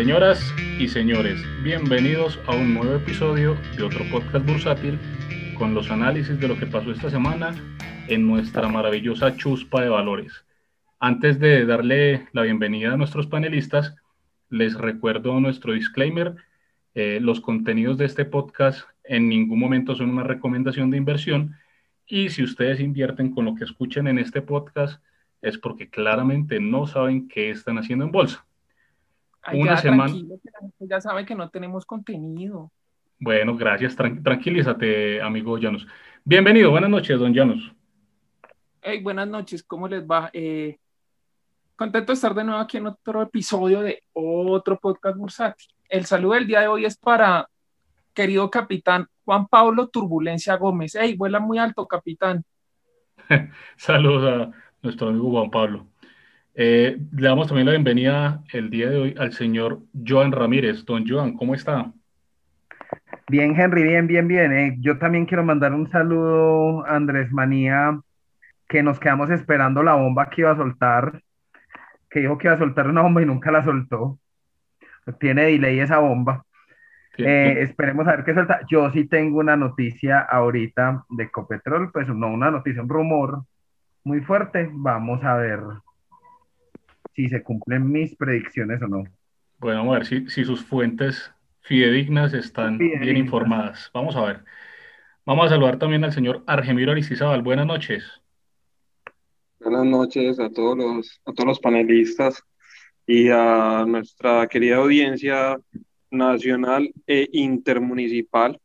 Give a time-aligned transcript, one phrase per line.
[0.00, 4.98] Señoras y señores, bienvenidos a un nuevo episodio de otro podcast bursátil
[5.58, 7.54] con los análisis de lo que pasó esta semana
[8.08, 10.46] en nuestra maravillosa chuspa de valores.
[11.00, 13.94] Antes de darle la bienvenida a nuestros panelistas,
[14.48, 16.34] les recuerdo nuestro disclaimer.
[16.94, 21.56] Eh, los contenidos de este podcast en ningún momento son una recomendación de inversión
[22.06, 25.02] y si ustedes invierten con lo que escuchen en este podcast
[25.42, 28.46] es porque claramente no saben qué están haciendo en bolsa.
[29.52, 30.14] Una semana.
[30.78, 32.70] ya saben que no tenemos contenido.
[33.18, 33.96] Bueno, gracias.
[33.96, 35.86] tranquilízate, amigo Llanos.
[36.24, 36.70] Bienvenido.
[36.70, 37.72] Buenas noches, don Llanos.
[38.82, 39.62] Hey, buenas noches.
[39.62, 40.30] ¿Cómo les va?
[40.32, 40.78] Eh,
[41.76, 45.68] contento de estar de nuevo aquí en otro episodio de otro podcast bursátil.
[45.88, 47.48] El saludo del día de hoy es para
[48.14, 50.94] querido capitán Juan Pablo Turbulencia Gómez.
[50.94, 52.44] Hey, vuela muy alto, capitán.
[53.76, 54.50] Saludos a
[54.82, 55.89] nuestro amigo Juan Pablo.
[56.54, 60.84] Eh, le damos también la bienvenida el día de hoy al señor Joan Ramírez.
[60.84, 61.92] Don Joan, ¿cómo está?
[63.28, 64.52] Bien, Henry, bien, bien, bien.
[64.52, 64.76] Eh.
[64.80, 68.00] Yo también quiero mandar un saludo a Andrés Manía,
[68.68, 71.22] que nos quedamos esperando la bomba que iba a soltar,
[72.08, 74.18] que dijo que iba a soltar una bomba y nunca la soltó.
[75.18, 76.44] Tiene delay esa bomba.
[77.16, 78.60] Eh, esperemos a ver qué suelta.
[78.68, 83.44] Yo sí tengo una noticia ahorita de Copetrol, pues no una noticia, un rumor
[84.04, 84.68] muy fuerte.
[84.72, 85.60] Vamos a ver
[87.14, 89.04] si se cumplen mis predicciones o no.
[89.58, 93.90] Bueno, vamos a ver si, si sus fuentes fidedignas están bien informadas.
[93.92, 94.44] Vamos a ver.
[95.24, 97.42] Vamos a saludar también al señor Argemiro Aristizábal.
[97.42, 98.04] Buenas noches.
[99.60, 102.42] Buenas noches a todos los, a todos los panelistas
[103.06, 105.58] y a nuestra querida audiencia
[106.10, 108.58] nacional e intermunicipal,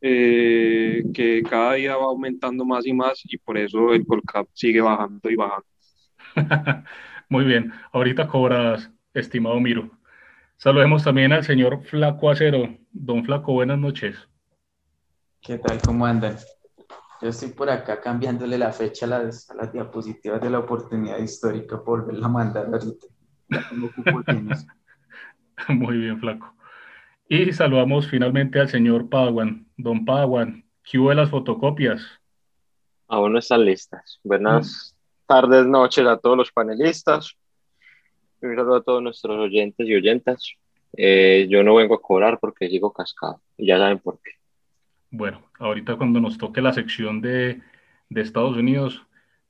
[0.00, 4.80] eh, que cada día va aumentando más y más y por eso el Colcap sigue
[4.80, 5.66] bajando y bajando.
[7.28, 9.90] Muy bien, ahorita cobras, estimado Miro.
[10.56, 12.76] Saludemos también al señor Flaco Acero.
[12.92, 14.16] Don Flaco, buenas noches.
[15.40, 15.80] ¿Qué tal?
[15.82, 16.36] ¿Cómo andan?
[17.20, 21.18] Yo estoy por acá cambiándole la fecha a las, a las diapositivas de la oportunidad
[21.18, 23.06] histórica por volverla a mandar ahorita.
[25.68, 26.54] Muy bien, Flaco.
[27.28, 29.66] Y saludamos finalmente al señor Padawan.
[29.76, 32.02] Don Padawan, ¿qué hubo de las fotocopias?
[33.08, 34.20] Aún no están listas.
[34.22, 34.93] Buenas
[35.26, 37.36] tardes, noches a todos los panelistas.
[38.40, 40.52] Un saludo a todos nuestros oyentes y oyentas.
[40.96, 43.40] Eh, yo no vengo a cobrar porque sigo cascado.
[43.56, 44.32] Y ya saben por qué.
[45.10, 47.60] Bueno, ahorita cuando nos toque la sección de,
[48.08, 49.02] de Estados Unidos,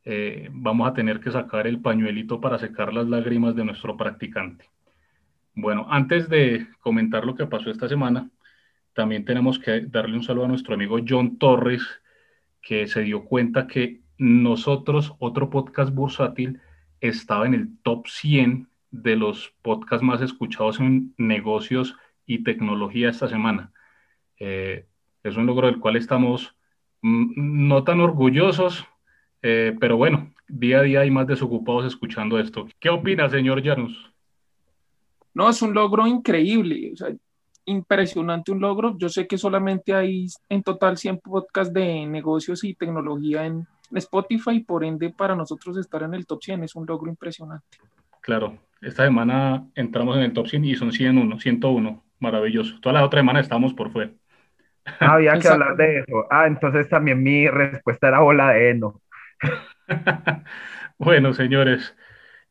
[0.05, 4.67] eh, vamos a tener que sacar el pañuelito para secar las lágrimas de nuestro practicante.
[5.55, 8.31] Bueno, antes de comentar lo que pasó esta semana,
[8.93, 11.83] también tenemos que darle un saludo a nuestro amigo John Torres,
[12.61, 16.61] que se dio cuenta que nosotros, otro podcast bursátil,
[17.01, 23.29] estaba en el top 100 de los podcasts más escuchados en negocios y tecnología esta
[23.29, 23.73] semana.
[24.39, 24.87] Eh,
[25.23, 26.55] es un logro del cual estamos
[27.03, 28.87] mm, no tan orgullosos,
[29.43, 32.67] eh, pero bueno, día a día hay más desocupados escuchando esto.
[32.79, 34.13] ¿Qué opina, señor Janus?
[35.35, 37.09] No, es un logro increíble, o sea,
[37.67, 38.97] impresionante un logro.
[38.99, 43.67] Yo sé que solamente hay en total 100 podcasts de negocios y tecnología en
[43.99, 47.78] Spotify, por ende para nosotros estar en el top 100 es un logro impresionante.
[48.21, 52.81] Claro, esta semana entramos en el top 100 y son 101, 101, maravilloso.
[52.81, 54.10] Toda la otra semana estamos por fuera.
[55.00, 56.27] Ah, había que hablar de eso.
[56.31, 59.00] Ah, entonces también mi respuesta era bola de heno.
[60.99, 61.97] bueno, señores,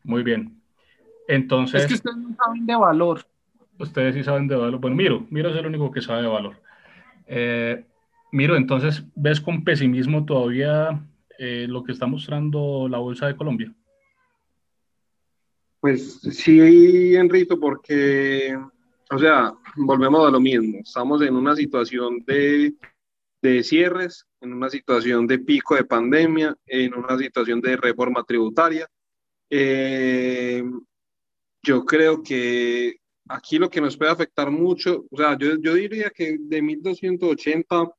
[0.02, 0.60] Muy bien.
[1.28, 1.82] Entonces.
[1.82, 3.24] Es que ustedes no saben de valor.
[3.78, 4.80] Ustedes sí saben de valor.
[4.80, 6.60] Bueno, Miro, Miro es el único que sabe de valor.
[7.26, 7.84] Eh,
[8.32, 11.00] Miro, entonces, ¿ves con pesimismo todavía
[11.38, 13.72] eh, lo que está mostrando la Bolsa de Colombia?
[15.80, 18.58] Pues sí, Enrito, porque,
[19.10, 20.78] o sea, volvemos a lo mismo.
[20.82, 22.74] Estamos en una situación de,
[23.42, 28.88] de cierres, en una situación de pico de pandemia, en una situación de reforma tributaria.
[29.50, 30.62] Eh,
[31.62, 32.96] yo creo que
[33.28, 37.90] aquí lo que nos puede afectar mucho, o sea, yo, yo diría que de 1280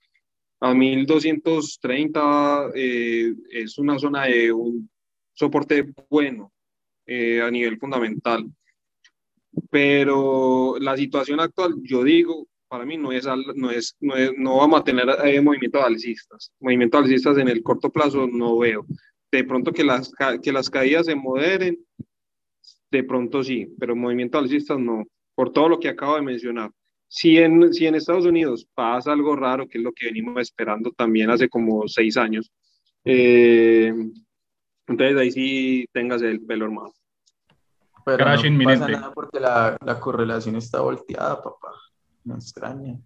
[0.62, 4.90] a 1230 eh, es una zona de un
[5.34, 6.54] soporte bueno
[7.06, 8.46] eh, a nivel fundamental.
[9.70, 13.26] Pero la situación actual, yo digo, para mí no es,
[13.56, 16.52] no es, no, es, no vamos a tener eh, movimientos alcistas.
[16.60, 18.86] Movimientos alcistas en el corto plazo no veo.
[19.32, 20.12] De pronto que las,
[20.42, 21.78] que las caídas se moderen,
[22.92, 25.06] de pronto sí, pero movimientos alcistas no,
[25.36, 26.72] por todo lo que acabo de mencionar.
[27.08, 30.92] Si en, si en Estados Unidos pasa algo raro, que es lo que venimos esperando
[30.92, 32.52] también hace como seis años,
[33.04, 33.94] eh,
[34.88, 36.94] entonces ahí sí tengas el pelo armado.
[38.06, 38.86] Pero Crash no inminente.
[38.86, 41.74] pasa nada porque la, la, correlación está volteada, papá.
[42.24, 43.00] No extraña.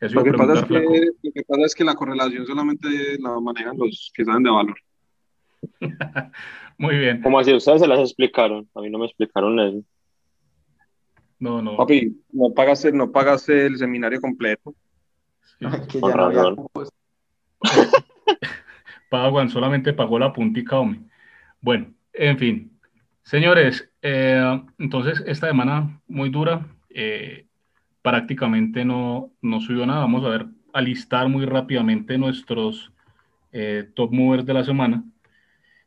[0.00, 3.76] Lo que, pasa es que, lo que pasa es que la correlación solamente la manejan
[3.76, 4.76] los que saben de valor.
[6.78, 7.20] Muy bien.
[7.20, 9.84] Como así ustedes se las explicaron, a mí no me explicaron eso.
[11.38, 11.76] No, no.
[11.76, 14.74] Papi, no pagas, no pagas el seminario completo.
[15.58, 15.66] Sí.
[15.88, 16.54] que ya no había
[19.10, 21.00] Pagan, solamente pagó la puntica, hombre.
[21.60, 22.79] Bueno, en fin.
[23.22, 26.66] Señores, eh, entonces esta semana muy dura.
[26.88, 27.46] Eh,
[28.02, 30.00] prácticamente no, no subió nada.
[30.00, 32.92] Vamos a ver, a listar muy rápidamente nuestros
[33.52, 35.04] eh, top movers de la semana.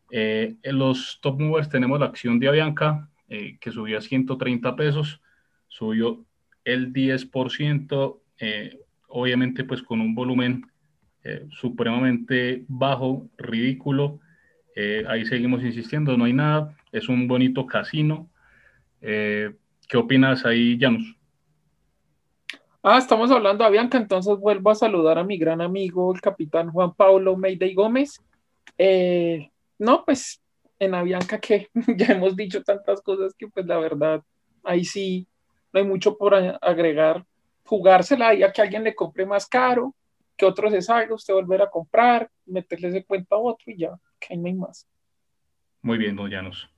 [0.10, 5.20] en los top movers tenemos la acción de Avianca, que subió a 130 pesos
[5.74, 6.24] subió
[6.64, 10.66] el 10%, eh, obviamente pues con un volumen
[11.50, 14.20] supremamente bajo, ridículo.
[14.76, 18.30] Eh, ahí seguimos insistiendo, no hay nada, es un bonito casino.
[19.02, 21.16] ¿Qué opinas ahí, Janus?
[22.82, 26.72] Ah, estamos hablando de Avianca, entonces vuelvo a saludar a mi gran amigo, el capitán
[26.72, 28.22] Juan Pablo Mayday Gómez.
[29.78, 30.42] no, pues
[30.80, 34.22] en Avianca que ya hemos dicho tantas cosas que pues la verdad,
[34.64, 35.28] ahí sí
[35.72, 37.26] no hay mucho por agregar,
[37.66, 39.96] jugársela y a que alguien le compre más caro,
[40.38, 43.92] que otro se salga, usted volver a comprar, meterle ese cuenta a otro y ya,
[45.82, 46.70] Muy bien, don Llanos.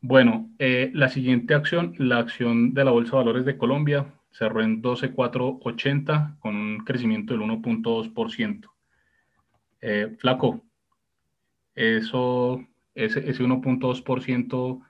[0.00, 4.62] Bueno, eh, la siguiente acción, la acción de la Bolsa de Valores de Colombia, cerró
[4.62, 8.70] en 12,480 con un crecimiento del 1.2%.
[9.80, 10.62] Eh, flaco,
[11.74, 12.64] eso,
[12.94, 14.82] ese, ese 1.2%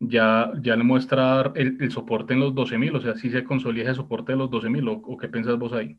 [0.00, 3.96] ya, ya le muestra el, soporte en los 12.000, o sea, si se consolida el
[3.96, 5.98] soporte de los 12.000, ¿o, ¿o qué piensas vos ahí?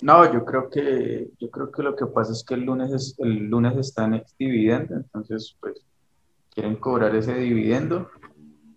[0.00, 3.16] No, yo creo que yo creo que lo que pasa es que el lunes es,
[3.18, 5.84] el lunes está en ex dividendo, entonces pues
[6.50, 8.08] quieren cobrar ese dividendo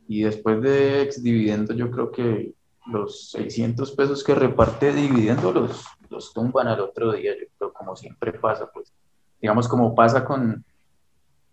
[0.08, 2.54] y después de ex dividendo yo creo que
[2.88, 7.96] los 600 pesos que reparte dividendo los, los tumban al otro día, yo creo como
[7.96, 8.92] siempre pasa, pues
[9.40, 10.66] digamos como pasa con,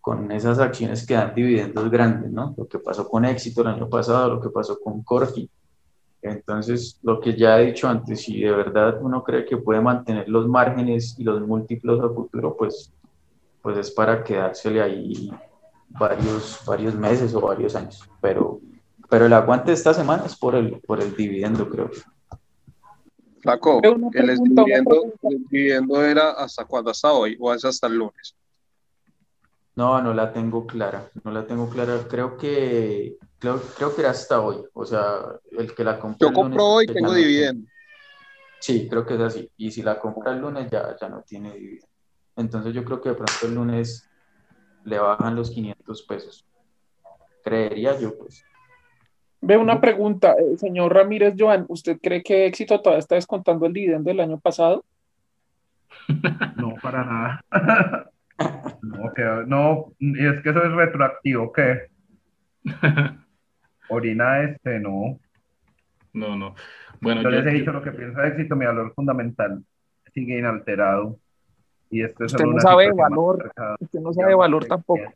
[0.01, 2.55] con esas acciones que dan dividendos grandes, ¿no?
[2.57, 5.51] Lo que pasó con Éxito el año pasado, lo que pasó con Corfi.
[6.23, 10.29] Entonces, lo que ya he dicho antes, si de verdad uno cree que puede mantener
[10.29, 12.93] los márgenes y los múltiplos a futuro, pues,
[13.63, 15.31] pues es para quedársele ahí
[15.89, 18.09] varios, varios meses o varios años.
[18.21, 18.61] Pero,
[19.09, 21.91] pero el aguante de esta semana es por el, por el dividendo, creo.
[23.41, 23.81] Flaco,
[24.13, 28.35] el dividendo, el dividendo era hasta cuándo, hasta hoy o es hasta el lunes.
[29.77, 32.01] No, no la tengo clara, no la tengo clara.
[32.09, 34.65] Creo que creo, creo que era hasta hoy.
[34.73, 35.21] O sea,
[35.53, 36.29] el que la compró.
[36.29, 37.69] Yo compro hoy y tengo dividendo.
[38.61, 39.51] Sí, creo que es así.
[39.57, 41.87] Y si la compra el lunes ya, ya no tiene dividendo.
[42.37, 44.09] Entonces yo creo que de pronto el lunes
[44.85, 46.47] le bajan los 500 pesos.
[47.43, 48.45] Creería yo, pues.
[49.41, 53.73] Ve una pregunta, eh, señor Ramírez Joan, ¿usted cree que éxito todavía está descontando el
[53.73, 54.85] dividendo del año pasado?
[56.57, 57.45] No, para nada.
[58.83, 61.89] No, que, no, es que eso es retroactivo, ¿qué?
[63.89, 65.19] Orina este, no.
[66.13, 66.55] No, no.
[67.01, 69.63] Bueno, Yo les he yo- dicho lo que pienso de éxito, mi valor fundamental
[70.13, 71.19] sigue inalterado.
[71.91, 73.51] Y esto es Usted no sabe valor.
[73.81, 75.13] Usted no sabe valor tampoco.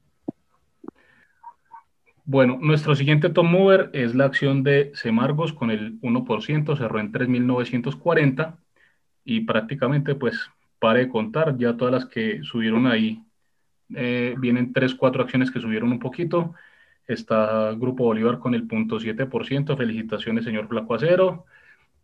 [2.25, 7.11] Bueno, nuestro siguiente top mover es la acción de Semargos con el 1%, cerró en
[7.13, 8.57] 3.940
[9.25, 10.49] y prácticamente pues
[10.79, 13.23] pare de contar, ya todas las que subieron ahí,
[13.95, 16.55] eh, vienen 3, 4 acciones que subieron un poquito,
[17.07, 21.45] está Grupo Bolívar con el 0.7%, felicitaciones señor Flaco Acero,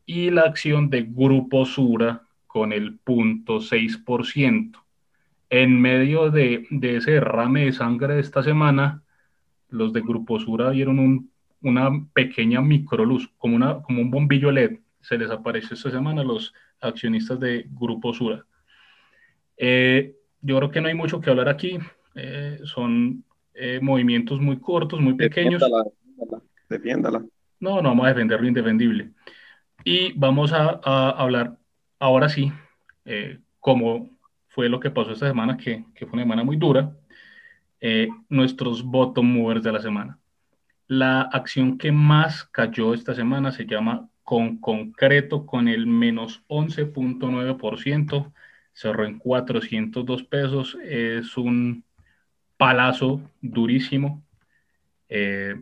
[0.07, 4.85] y la acción de Grupo Sura con el 0.6%.
[5.51, 9.03] En medio de, de ese derrame de sangre de esta semana,
[9.71, 11.31] los de Grupo Sura vieron un-
[11.63, 14.81] una pequeña microluz, como, una, como un bombillo LED.
[15.01, 18.45] Se les apareció esta semana a los accionistas de Grupo Sura.
[19.57, 21.79] Eh, yo creo que no hay mucho que hablar aquí.
[22.15, 23.25] eh, son
[23.59, 25.61] eh, movimientos muy cortos, muy pequeños.
[25.61, 27.25] Defiéndala, defiéndala, defiéndala.
[27.61, 29.11] No, no vamos a defender lo indefendible.
[29.85, 31.59] Y vamos a, a hablar
[31.99, 32.53] ahora sí,
[33.05, 34.11] eh, cómo
[34.49, 36.97] fue lo que pasó esta semana, que, que fue una semana muy dura,
[37.81, 40.19] eh, nuestros bottom movers de la semana.
[40.87, 48.33] La acción que más cayó esta semana se llama Con Concreto con el menos 11.9%,
[48.73, 51.85] cerró en 402 pesos, es un
[52.59, 54.23] palazo durísimo.
[55.09, 55.55] Eh,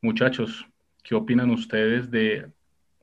[0.00, 0.64] muchachos,
[1.02, 2.46] ¿qué opinan ustedes de,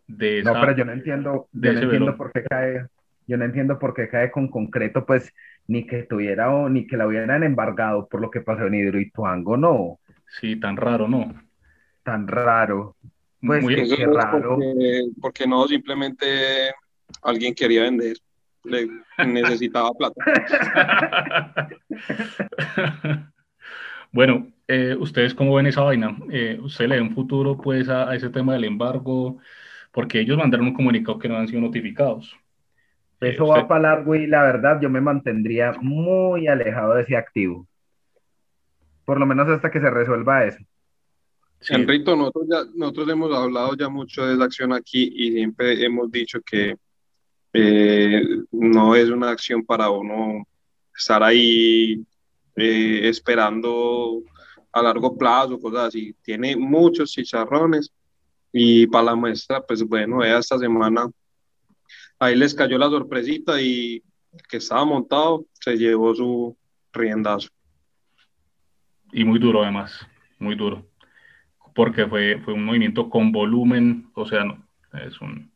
[0.08, 2.86] de No, pero yo no entiendo, de yo no entiendo por qué cae,
[3.28, 5.34] yo no entiendo por qué cae con concreto, pues
[5.68, 9.58] ni que tuviera o ni que la hubieran embargado por lo que pasó en Hidroituango,
[9.58, 10.00] no,
[10.40, 11.34] Sí, tan raro, ¿no?
[12.04, 12.96] tan raro.
[13.42, 14.56] Pues Muy- que- raro.
[14.56, 16.72] porque, porque no, simplemente
[17.22, 18.18] alguien quería vender,
[18.64, 18.88] le
[19.26, 20.24] necesitaba plata.
[24.12, 26.18] Bueno, eh, ¿ustedes cómo ven esa vaina?
[26.32, 29.38] Eh, ¿usted le ve un futuro pues a, a ese tema del embargo?
[29.92, 32.36] Porque ellos mandaron un comunicado que no han sido notificados.
[33.22, 37.04] Eh, Eso usted- va para largo y la verdad yo me mantendría muy alejado de
[37.04, 37.68] ese activo.
[39.06, 40.60] Por lo menos hasta que se resuelva eso.
[41.60, 45.86] sí, Enrito, nosotros, ya, nosotros hemos hablado ya mucho de esa acción aquí y siempre
[45.86, 46.78] hemos dicho que
[47.54, 50.48] eh, no es una acción para uno
[50.96, 52.04] estar ahí
[52.56, 54.22] eh, esperando
[54.72, 56.16] a largo plazo, cosas así.
[56.22, 57.92] Tiene muchos chicharrones
[58.52, 61.10] y para la muestra, pues bueno, esta semana
[62.20, 64.04] ahí les cayó la sorpresita y
[64.48, 66.58] que estaba montado se llevó su
[66.94, 67.50] riendazo.
[69.12, 70.06] y muy duro además,
[70.38, 70.86] muy duro.
[71.74, 75.49] Porque fue, fue un movimiento con volumen, o sea, no, es un,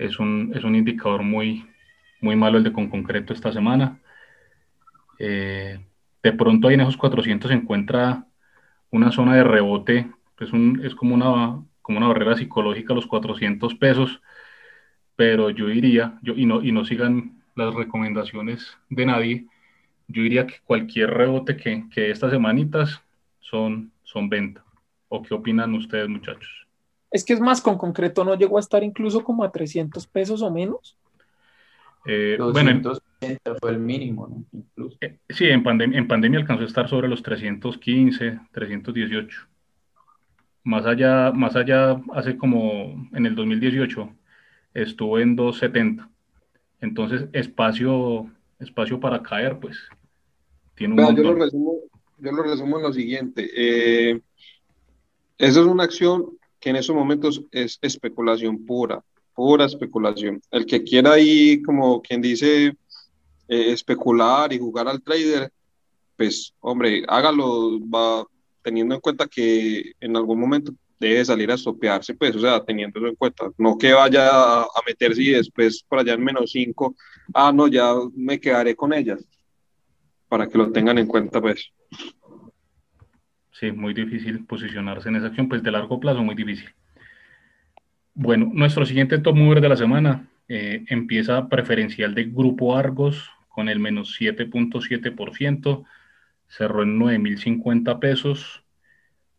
[0.00, 1.66] es un, es un indicador muy,
[2.20, 4.00] muy malo el de con concreto esta semana.
[5.18, 5.78] Eh,
[6.22, 8.26] de pronto ahí en esos 400 se encuentra
[8.90, 13.74] una zona de rebote, es, un, es como, una, como una barrera psicológica los 400
[13.74, 14.22] pesos,
[15.16, 19.46] pero yo diría, yo, y, no, y no sigan las recomendaciones de nadie,
[20.08, 23.02] yo diría que cualquier rebote que, que estas semanitas
[23.40, 24.64] son, son venta.
[25.08, 26.69] ¿O qué opinan ustedes, muchachos?
[27.10, 30.42] Es que es más, con concreto no llegó a estar incluso como a 300 pesos
[30.42, 30.96] o menos.
[32.06, 34.44] Eh, bueno, en- 280 fue el mínimo, ¿no?
[34.52, 34.96] Incluso.
[35.00, 39.46] eh, sí, en, pandem- en pandemia alcanzó a estar sobre los 315, 318.
[40.62, 44.10] Más allá, más allá, hace como en el 2018,
[44.74, 46.08] estuvo en 270.
[46.80, 49.78] Entonces, espacio, espacio para caer, pues,
[50.74, 51.74] tiene un yo lo resumo,
[52.18, 53.50] yo lo resumo en lo siguiente.
[53.54, 54.20] Eh,
[55.38, 59.02] eso es una acción que en esos momentos es especulación pura,
[59.34, 60.40] pura especulación.
[60.50, 62.66] El que quiera ahí, como quien dice,
[63.48, 65.50] eh, especular y jugar al trader,
[66.16, 68.24] pues, hombre, hágalo, va
[68.62, 73.06] teniendo en cuenta que en algún momento debe salir a estopearse, pues, o sea, teniendo
[73.06, 73.50] en cuenta.
[73.56, 76.94] No que vaya a, a meterse y después por allá en menos 5,
[77.32, 79.24] ah, no, ya me quedaré con ellas
[80.28, 81.72] para que lo tengan en cuenta, pues.
[83.60, 86.70] Sí, muy difícil posicionarse en esa acción, pues de largo plazo muy difícil.
[88.14, 93.68] Bueno, nuestro siguiente top mover de la semana eh, empieza preferencial de Grupo Argos con
[93.68, 95.84] el menos 7.7%,
[96.48, 98.64] cerró en 9.050 pesos.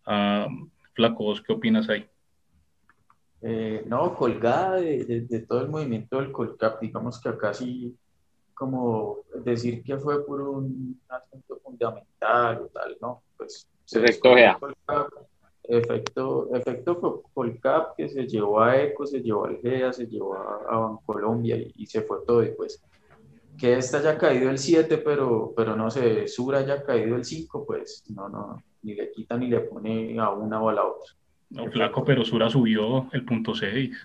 [0.06, 0.48] Ah,
[0.94, 2.06] Flaco, ¿vos ¿qué opinas ahí?
[3.42, 7.98] Eh, no, colgada de, de- todo el movimiento del Colcap, digamos que acá sí,
[8.54, 15.14] como decir que fue por un asunto fundamental o tal, ¿no, pues Efecto el Colcap,
[15.64, 20.36] efecto, efecto Col- Colcap que se llevó a Eco, se llevó al GEA, se llevó
[20.36, 22.82] a, Bancolombia y, y se fue todo y pues
[23.58, 27.66] que esta haya caído el 7, pero, pero no sé, Sur haya caído el 5,
[27.66, 31.14] pues no, no, ni le quita ni le pone a una o a la otra.
[31.52, 33.96] No, flaco, pero Sura subió el punto 6.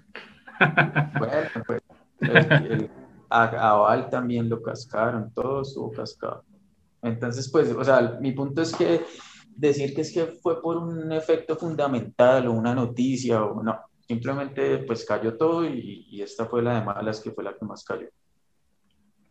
[1.19, 1.83] Bueno, pues
[2.21, 2.90] el,
[3.28, 6.45] a, a Val también lo cascaron, todo estuvo cascado.
[7.02, 9.02] Entonces, pues, o sea, mi punto es que
[9.56, 14.78] decir que es que fue por un efecto fundamental o una noticia o no, simplemente
[14.78, 17.84] pues cayó todo y, y esta fue la de malas que fue la que más
[17.84, 18.08] cayó.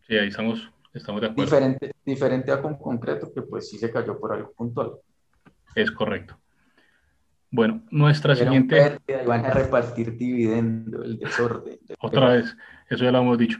[0.08, 1.44] Sí, ahí estamos, estamos de acuerdo.
[1.44, 4.94] Diferente, diferente a con concreto que pues sí se cayó por algo puntual.
[5.76, 6.38] Es correcto.
[7.52, 8.76] Bueno, nuestra Era siguiente...
[8.76, 11.80] pérdida y van a repartir dividendo, el desorden.
[12.02, 12.56] Otra vez,
[12.90, 13.58] eso ya lo hemos dicho.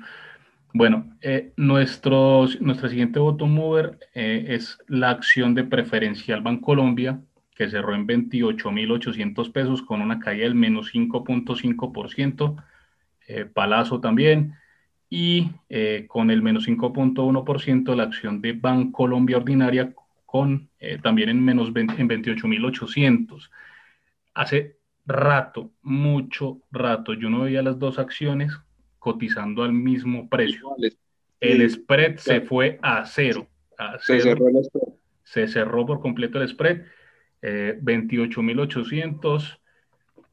[0.78, 7.22] Bueno, eh, nuestro, nuestra siguiente voto mover eh, es la acción de preferencial Bancolombia,
[7.56, 12.62] que cerró en 28.800 pesos con una caída del menos 5.5%,
[13.26, 14.56] eh, Palazo también,
[15.10, 19.94] y eh, con el menos 5.1% la acción de Bancolombia Ordinaria
[20.26, 20.70] con
[21.02, 23.50] también en menos 20 en 28.800.
[24.34, 28.60] Hace rato, mucho rato, yo no veía las dos acciones
[29.06, 30.62] cotizando al mismo precio.
[30.62, 30.98] Iguales.
[31.40, 33.48] El Sí, spread se fue a cero.
[33.78, 34.94] a Se cerró el spread.
[35.24, 36.82] Se cerró por completo el spread.
[37.44, 39.60] Eh, 28.800.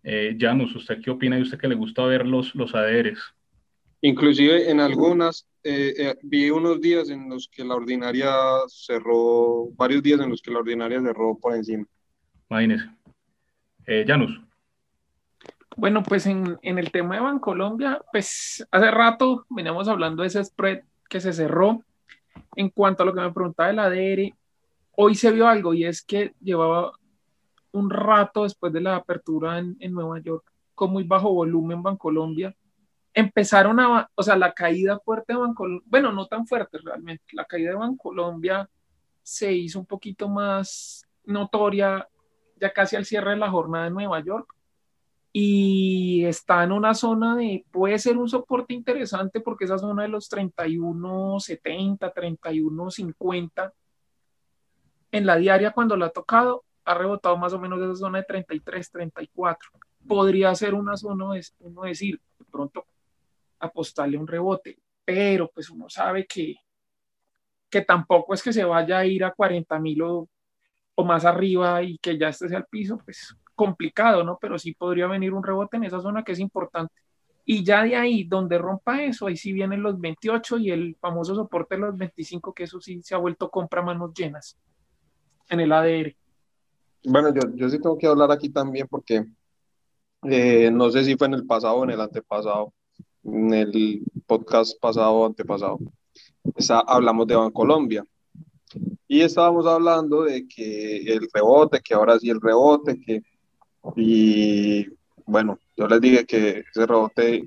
[0.04, 1.38] Eh, Janus, ¿usted qué opina?
[1.38, 3.20] ¿Y usted que le gusta ver los, los ADRs?
[4.00, 8.32] Inclusive en algunas, eh, eh, vi unos días en los que la ordinaria
[8.68, 11.84] cerró, varios días en los que la ordinaria cerró por encima.
[12.48, 12.88] Imagínese.
[14.06, 14.40] Janus,
[15.76, 20.44] Bueno, pues en, en el tema de Bancolombia, pues hace rato veníamos hablando de ese
[20.44, 21.82] spread que se cerró.
[22.56, 24.34] En cuanto a lo que me preguntaba el ADR,
[24.96, 26.92] hoy se vio algo y es que llevaba
[27.72, 32.54] un rato después de la apertura en, en Nueva York con muy bajo volumen Bancolombia.
[33.14, 37.44] Empezaron a, o sea, la caída fuerte de Bancolombia, bueno, no tan fuerte realmente, la
[37.44, 38.68] caída de Bancolombia
[39.22, 42.06] se hizo un poquito más notoria
[42.60, 44.54] ya casi al cierre de la jornada en Nueva York
[45.32, 50.08] y está en una zona de, puede ser un soporte interesante porque esa zona de
[50.08, 53.72] los 31.70, 31.50
[55.12, 58.24] en la diaria cuando la ha tocado ha rebotado más o menos esa zona de
[58.24, 59.70] 33, 34.
[60.06, 62.84] Podría ser una zona, de, uno decir, de pronto
[63.60, 66.56] apostarle un rebote, pero pues uno sabe que,
[67.70, 70.28] que tampoco es que se vaya a ir a 40 mil o,
[70.96, 74.38] o más arriba y que ya esté al piso, pues complicado, ¿no?
[74.40, 76.94] Pero sí podría venir un rebote en esa zona que es importante.
[77.44, 81.34] Y ya de ahí, donde rompa eso, ahí sí vienen los 28 y el famoso
[81.34, 84.56] soporte de los 25, que eso sí se ha vuelto compra manos llenas
[85.48, 86.14] en el ADR.
[87.04, 89.24] Bueno, yo, yo sí tengo que hablar aquí también porque
[90.22, 92.72] eh, no sé si fue en el pasado o en el antepasado,
[93.24, 95.78] en el podcast pasado o antepasado,
[96.54, 98.04] esa, hablamos de Bancolombia.
[99.08, 103.22] Y estábamos hablando de que el rebote, que ahora sí el rebote, que
[103.96, 104.86] y
[105.26, 107.46] bueno, yo les dije que ese rebote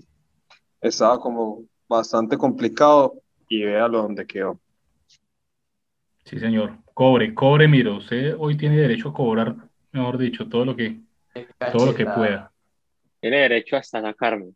[0.82, 3.13] estaba como bastante complicado
[3.48, 4.60] y véalo donde quedó.
[6.26, 9.56] sí señor, cobre, cobre, mira, usted hoy tiene derecho a cobrar,
[9.91, 11.00] mejor dicho, todo lo que,
[11.71, 12.52] todo lo que pueda.
[13.19, 14.52] Tiene derecho hasta sacarme.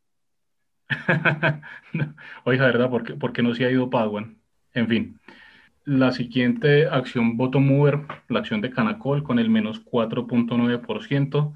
[2.46, 2.90] Oiga, ¿verdad?
[2.90, 4.38] ¿Por qué, por qué no se ha ido Paduan?
[4.74, 5.20] En fin,
[5.86, 11.54] la siguiente acción bottom mover, la acción de Canacol con el menos 4.9%,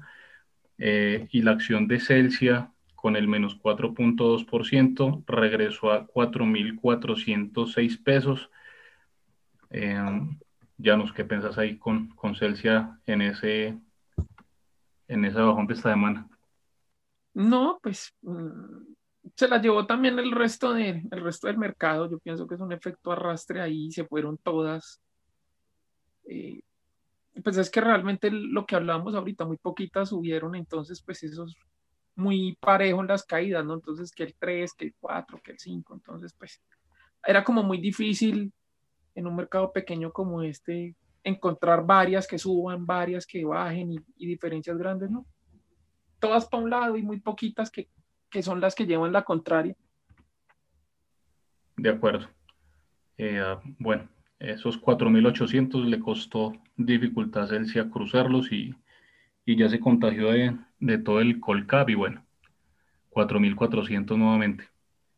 [0.78, 8.50] eh, y la acción de Celsia con el menos 4.2%, regresó a 4.406 pesos.
[9.70, 10.00] Eh,
[10.82, 13.78] Janus, ¿qué pensás ahí con, con Celsia en ese,
[15.08, 16.28] en ese bajón de esta semana?
[17.34, 18.94] No, pues mm,
[19.36, 22.10] se la llevó también el resto, de, el resto del mercado.
[22.10, 25.00] Yo pienso que es un efecto arrastre ahí, se fueron todas.
[26.26, 26.60] Eh,
[27.44, 31.54] pues es que realmente lo que hablábamos ahorita, muy poquitas subieron, entonces pues eso es
[32.16, 33.74] muy parejo en las caídas, ¿no?
[33.74, 36.62] Entonces que el 3, que el 4, que el 5, entonces pues
[37.24, 38.52] era como muy difícil
[39.14, 44.76] en un mercado pequeño como este encontrar varias que suban, varias que bajen y, diferencias
[44.76, 45.26] grandes, ¿no?
[46.18, 47.88] Todas para un lado y muy poquitas que,
[48.30, 49.76] que son las que llevan la contraria.
[51.76, 52.28] De acuerdo.
[53.16, 54.08] Eh, ah, bueno,
[54.50, 58.74] esos 4.800 le costó dificultad a cruzarlos y,
[59.44, 62.24] y ya se contagió de, de todo el Colcap y bueno,
[63.10, 64.64] 4.400 nuevamente.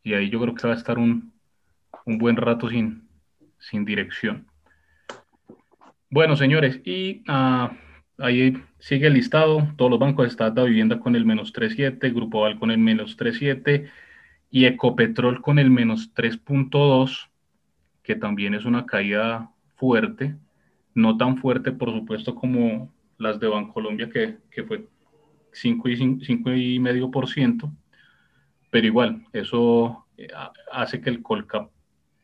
[0.03, 1.33] Y ahí yo creo que va a estar un,
[2.05, 3.07] un buen rato sin,
[3.59, 4.47] sin dirección.
[6.09, 7.75] Bueno, señores, y ah,
[8.17, 9.67] ahí sigue el listado.
[9.75, 13.17] Todos los bancos están da vivienda con el menos 3.7, Grupo Val con el menos
[13.17, 13.89] 3.7
[14.49, 17.29] y Ecopetrol con el menos 3.2.
[18.07, 20.37] que también es una caída fuerte,
[20.95, 24.87] no tan fuerte, por supuesto, como las de Bancolombia, que, que fue
[25.51, 27.69] 5,5%,
[28.71, 30.29] pero igual, eso eh,
[30.71, 31.69] hace que el Colcap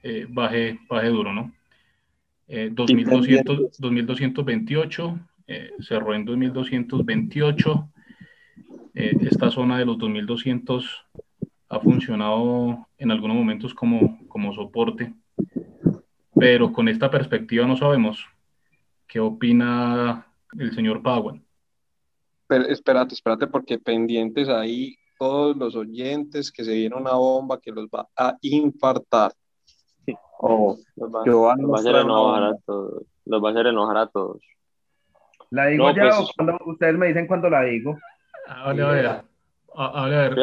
[0.03, 1.51] eh, baje, baje duro, ¿no?
[2.47, 5.19] 2200, 2228,
[5.79, 7.89] cerró en 2228.
[8.93, 11.05] esta zona de los 2200
[11.67, 15.13] ha funcionado en algunos momentos como, como soporte,
[16.43, 18.25] pero con esta perspectiva no sabemos
[19.07, 20.27] qué opina
[20.59, 21.41] el señor Powell.
[22.47, 27.71] Pero espérate, espérate, porque pendientes ahí todos los oyentes que se viene una bomba que
[27.71, 29.31] los va a infartar.
[30.45, 33.03] Oh, los va, a hacer enojar a todos.
[33.23, 34.41] Los va a hacer enojar a todos.
[35.51, 37.97] ¿La digo ya pues, o cuando, ustedes me dicen cuando la digo?
[38.49, 39.05] Ah, vale, a ver,
[39.73, 40.35] a, ver,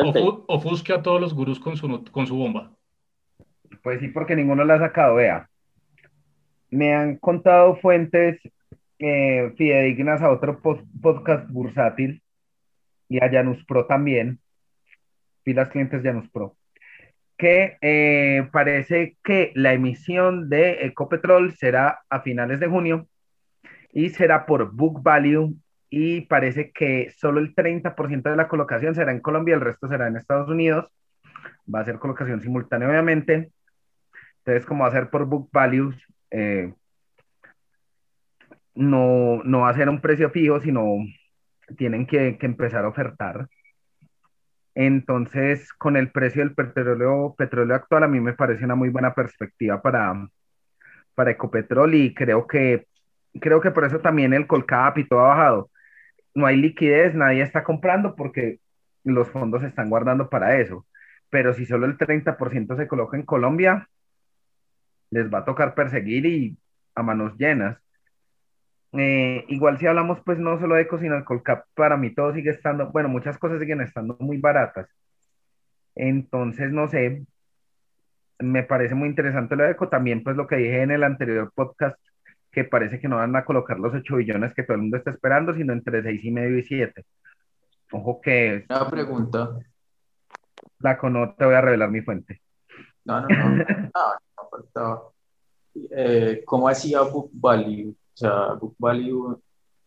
[0.48, 2.70] ofusque a todos los gurús con su, con su bomba.
[3.82, 5.49] Pues sí, porque ninguno la ha sacado, vea.
[6.70, 8.40] Me han contado fuentes
[8.98, 12.22] eh, fidedignas a otro podcast bursátil
[13.08, 14.38] y a Janus Pro también,
[15.42, 16.56] pilas clientes Janus Pro,
[17.36, 23.08] que eh, parece que la emisión de Ecopetrol será a finales de junio
[23.92, 25.54] y será por book value
[25.90, 30.06] y parece que solo el 30% de la colocación será en Colombia, el resto será
[30.06, 30.86] en Estados Unidos.
[31.72, 33.50] Va a ser colocación simultánea, obviamente.
[34.38, 35.96] Entonces, como va a ser por book values,
[36.30, 36.72] eh,
[38.74, 40.98] no, no va a ser un precio fijo, sino
[41.76, 43.48] tienen que, empezar a ofertar.
[44.74, 49.14] Entonces, con el precio del petróleo, petróleo actual, a mí me parece una muy buena
[49.14, 50.28] perspectiva para,
[51.14, 52.86] para Ecopetrol y creo que,
[53.40, 55.70] creo que por eso también el Colcap y todo ha bajado.
[56.34, 58.60] No hay liquidez, nadie está comprando porque
[59.04, 60.86] los fondos se están guardando para eso.
[61.30, 63.88] Pero si solo el 30% se coloca en Colombia,
[65.10, 66.58] les va a tocar perseguir y
[66.94, 67.78] a manos llenas.
[68.92, 72.90] Eh, igual si hablamos pues no solo de de Colcap, para mí todo sigue estando,
[72.90, 74.88] bueno, muchas cosas siguen estando muy baratas.
[75.94, 77.24] Entonces, no sé,
[78.38, 79.88] me parece muy interesante lo de eco.
[79.88, 81.98] También pues lo que dije en el anterior podcast,
[82.50, 85.10] que parece que no van a colocar los 8 billones que todo el mundo está
[85.10, 87.04] esperando, sino entre 6 y medio y 7.
[87.92, 88.64] Ojo que...
[88.68, 89.50] Una pregunta.
[90.78, 92.40] La no te voy a revelar mi fuente.
[93.04, 93.56] No, no, no.
[93.94, 94.00] no,
[94.74, 95.12] no,
[95.90, 97.94] eh, ¿Cómo hacía Book Value?
[98.14, 99.40] O sea, book value,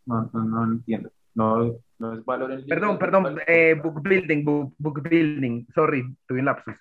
[0.05, 1.11] no, no, no entiendo.
[1.35, 6.39] No, no es valor en Perdón, perdón, eh, book building, book, book, building, sorry, tuve
[6.39, 6.75] un lapsus.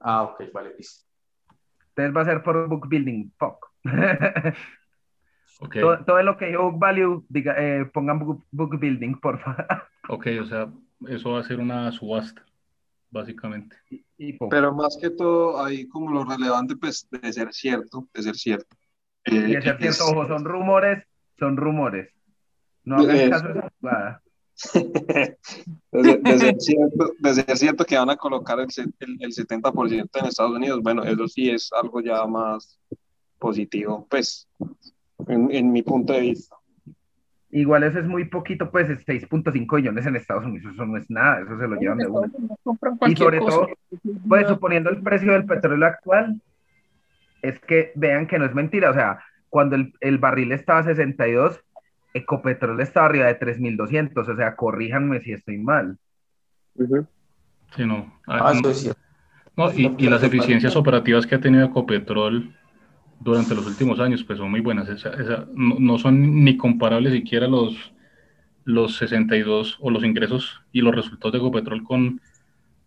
[0.00, 1.06] Ah, ok, vale, listo.
[1.88, 3.66] Entonces va a ser por book building, fuck.
[5.60, 5.80] okay.
[5.80, 9.66] todo, todo, lo que yo book value, diga, eh, pongan book, book building, por favor.
[10.08, 10.72] Ok, o sea,
[11.08, 12.44] eso va a ser una subasta,
[13.10, 13.76] básicamente.
[14.50, 18.76] Pero más que todo, ahí como lo relevante, pues, de ser cierto, de ser cierto.
[19.24, 21.04] Eh, y es cierto, ojo, son rumores,
[21.38, 22.12] son rumores.
[22.84, 24.22] No hagan caso de esa jugada.
[25.92, 28.68] desde, cierto, desde cierto que van a colocar el,
[29.00, 32.80] el, el, 70% en Estados Unidos, bueno, eso sí es algo ya más
[33.38, 34.48] positivo, pues,
[35.28, 36.56] en, en mi punto de vista.
[37.56, 41.40] Igual eso es muy poquito, pues 6.5 millones en Estados Unidos, eso no es nada,
[41.40, 42.30] eso se lo llevan de uno.
[43.06, 43.68] Y sobre todo,
[44.28, 46.38] pues suponiendo el precio del petróleo actual,
[47.40, 50.84] es que vean que no es mentira, o sea, cuando el, el barril estaba a
[50.84, 51.64] 62,
[52.12, 55.96] Ecopetrol estaba arriba de 3.200, o sea, corríjanme si estoy mal.
[57.74, 58.20] Sí, no.
[58.26, 58.52] Ah,
[59.56, 62.54] no y, y, las eficiencias operativas que ha tenido Ecopetrol
[63.20, 64.88] durante los últimos años, pues son muy buenas.
[65.54, 67.74] no, no, son ni comparables siquiera los,
[68.64, 72.20] los 62 o los ingresos y los resultados de Ecopetrol con,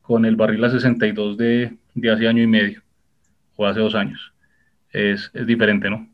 [0.02, 2.82] con el barril a 62 de, de hace año y medio
[3.56, 4.34] o hace dos años
[4.92, 6.08] es, es diferente, ¿no?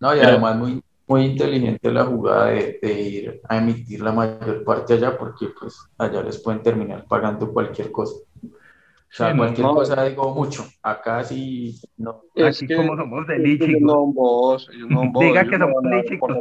[0.00, 4.64] No, y además muy, muy inteligente la jugada de, de, ir a emitir la mayor
[4.64, 8.16] parte allá, porque pues allá les pueden terminar pagando cualquier cosa.
[9.12, 10.64] O sea, cualquier cosa digo mucho.
[10.82, 12.22] Acá sí, no.
[12.34, 14.66] Es Aquí como somos de lichicos.
[15.20, 16.36] Diga que somos lichicos,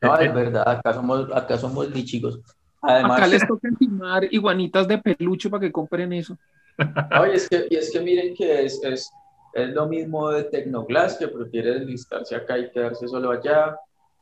[0.00, 2.40] No, es verdad, acá somos, acá somos lichicos.
[2.80, 6.36] Además, acá les toca encimar iguanitas de peluche para que compren eso.
[7.20, 9.10] Oye, es que, y es que miren que es, es
[9.56, 13.74] es lo mismo de Tecnoglass, que prefiere deslistarse acá y quedarse solo allá.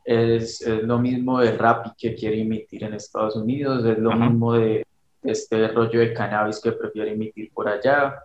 [0.05, 3.85] Es, es, lo mismo de Rappi, que quiere emitir en Estados Unidos.
[3.85, 4.87] Es lo mismo de
[5.25, 8.23] este rollo de cannabis que prefiere emitir por allá.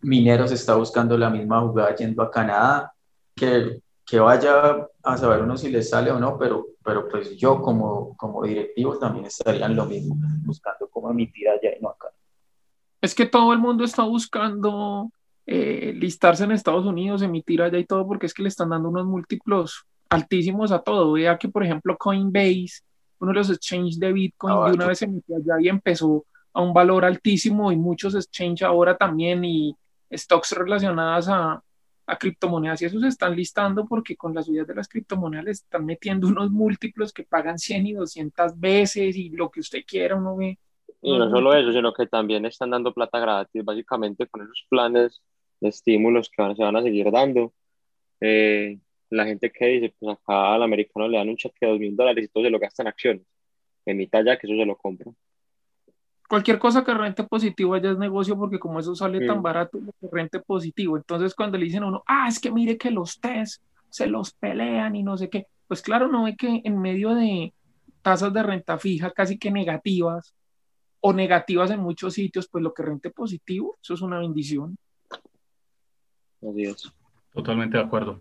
[0.00, 2.92] Mineros está buscando la misma jugada yendo a Canadá.
[3.34, 7.60] Que, que vaya a saber uno si le sale o no, pero, pero pues yo
[7.60, 12.08] como, como directivo también estaría en lo mismo, buscando cómo emitir allá y no acá.
[13.02, 15.10] Es que todo el mundo está buscando
[15.46, 18.88] eh, listarse en Estados Unidos, emitir allá y todo, porque es que le están dando
[18.88, 21.12] unos múltiplos altísimos a todo.
[21.12, 22.80] Vea que, por ejemplo, Coinbase,
[23.20, 26.62] uno de los exchanges de Bitcoin, de una vez se metió allá y empezó a
[26.62, 29.76] un valor altísimo y muchos exchanges ahora también y
[30.10, 31.62] stocks relacionadas a,
[32.08, 35.50] a criptomonedas y eso se están listando porque con las subidas de las criptomonedas le
[35.50, 40.16] están metiendo unos múltiplos que pagan 100 y 200 veces y lo que usted quiera,
[40.16, 40.58] uno ve.
[41.02, 45.22] Y no solo eso, sino que también están dando plata gratis, básicamente con esos planes
[45.60, 47.52] de estímulos que se van a seguir dando.
[48.20, 48.78] Eh,
[49.10, 51.94] la gente que dice, pues acá al americano le dan un cheque de dos mil
[51.94, 53.26] dólares y todo se lo gasta en acciones.
[53.84, 55.12] Emita ya que eso se lo compra
[56.28, 60.08] cualquier cosa que rente positivo allá es negocio porque como eso sale tan barato, que
[60.12, 60.96] rente positivo.
[60.96, 64.32] Entonces cuando le dicen a uno, ah, es que mire que los test se los
[64.34, 67.52] pelean y no sé qué, pues claro, no ve que en medio de
[68.02, 70.34] tasas de renta fija casi que negativas
[71.00, 74.76] o negativas en muchos sitios, pues lo que rente positivo, eso es una bendición.
[76.42, 76.92] Adiós.
[77.32, 78.20] Totalmente de acuerdo.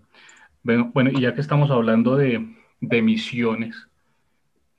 [0.63, 3.87] Bueno, bueno, y ya que estamos hablando de, de emisiones,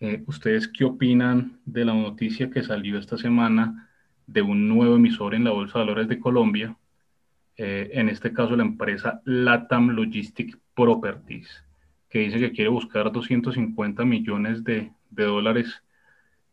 [0.00, 3.90] eh, ¿Ustedes qué opinan de la noticia que salió esta semana
[4.26, 6.76] de un nuevo emisor en la Bolsa de Valores de Colombia?
[7.56, 11.48] Eh, en este caso, la empresa Latam Logistic Properties,
[12.08, 15.82] que dice que quiere buscar 250 millones de, dólares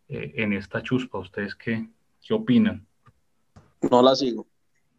[0.09, 1.19] eh, en esta chuspa.
[1.19, 1.87] ¿Ustedes qué,
[2.21, 2.87] qué opinan?
[3.91, 4.47] No la sigo.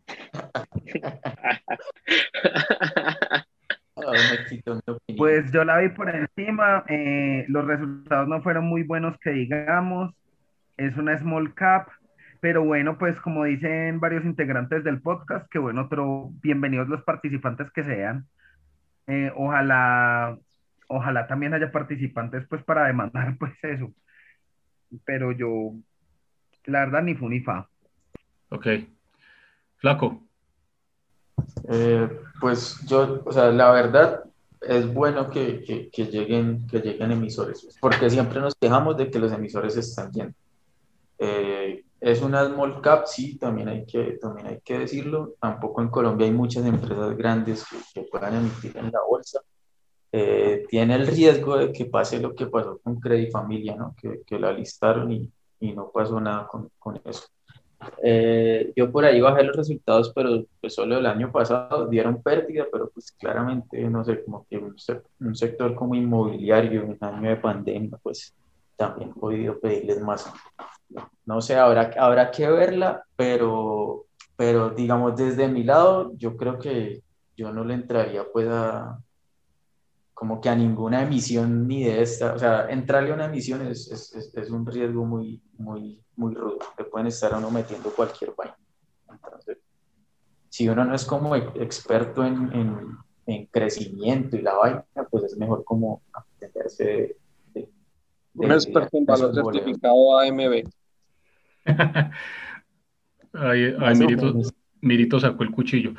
[5.17, 10.15] Pues yo la vi por encima, eh, los resultados no fueron muy buenos que digamos,
[10.77, 11.89] es una small cap,
[12.41, 17.71] pero bueno, pues como dicen varios integrantes del podcast, que bueno, otro, bienvenidos los participantes
[17.73, 18.27] que sean.
[19.07, 20.37] Eh, ojalá,
[20.89, 23.93] ojalá también haya participantes pues para demandar pues eso.
[25.05, 25.73] Pero yo,
[26.65, 27.69] la verdad, ni fu ni fa.
[28.51, 28.67] Ok.
[29.79, 30.23] Flaco.
[31.69, 32.09] Eh,
[32.41, 34.25] pues yo, o sea, la verdad
[34.61, 39.33] es bueno que, que, lleguen, que lleguen emisores, porque siempre nos quejamos de que los
[39.33, 40.35] emisores están yendo.
[41.19, 45.35] Eh, es una small cap, sí, también hay, que, también hay que decirlo.
[45.41, 49.41] Tampoco en Colombia hay muchas empresas grandes que, puedan emitir en la bolsa.
[50.13, 53.95] Eh, tiene el riesgo de que pase lo que pasó con Credit Familia, ¿no?
[54.01, 57.27] que, que la listaron y, y no pasó nada con, con eso.
[58.03, 62.67] Eh, yo por ahí bajé los resultados, pero pues solo el año pasado dieron pérdida,
[62.71, 67.99] pero pues claramente, no sé, como que un, sector como inmobiliario, un año de pandemia,
[68.03, 68.35] pues
[68.77, 70.33] también he podido pedirles más.
[71.25, 77.03] No sé, habrá, habrá que verla, pero, pero digamos desde mi lado, yo creo que
[77.37, 78.99] yo no le entraría pues a,
[80.17, 83.93] como que a ninguna emisión ni de esta, o sea, entrarle a una emisión es,
[83.93, 88.33] es, es un riesgo muy, muy, muy rudo, le pueden estar a uno metiendo cualquier
[88.35, 88.57] vaina.
[89.13, 89.59] Entonces,
[90.49, 95.37] si uno no es como experto en, en, en crecimiento y la vaina, pues es
[95.37, 97.17] mejor como atenderse
[97.53, 97.69] de,
[98.37, 100.65] un experto en valor certificado AMB.
[103.35, 104.33] ay, ay Mirito,
[104.81, 105.93] Mirito, sacó el cuchillo.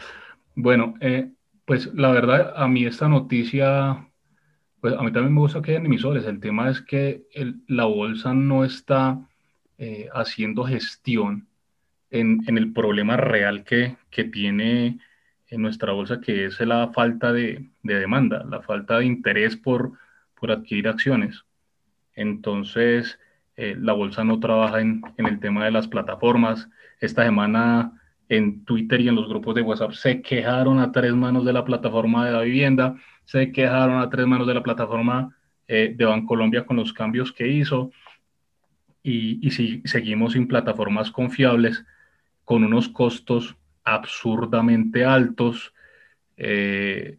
[0.56, 1.34] Bueno, eh,
[1.68, 4.08] pues la verdad, a mí esta noticia,
[4.80, 6.24] pues a mí también me gusta que hayan emisores.
[6.26, 7.26] El tema es que
[7.68, 9.20] la bolsa no está
[9.78, 11.50] eh, haciendo gestión
[12.10, 13.98] en, el problema real que,
[14.32, 15.00] tiene
[15.50, 19.92] en nuestra bolsa, que es la falta de, demanda, la falta de interés por,
[20.40, 21.44] por adquirir acciones.
[22.14, 23.20] Entonces,
[23.58, 26.70] eh, la bolsa no trabaja en el tema de las plataformas.
[27.02, 27.92] Esta semana
[28.30, 31.64] en Twitter y en los grupos de WhatsApp se quejaron a tres manos de la
[31.64, 35.36] plataforma de la vivienda, se quejaron a tres manos de la plataforma
[35.68, 37.92] eh, de Bancolombia con los cambios que hizo.
[39.04, 41.86] Y, y si seguimos sin plataformas confiables
[42.44, 45.74] con unos costos absurdamente altos,
[46.36, 47.18] eh,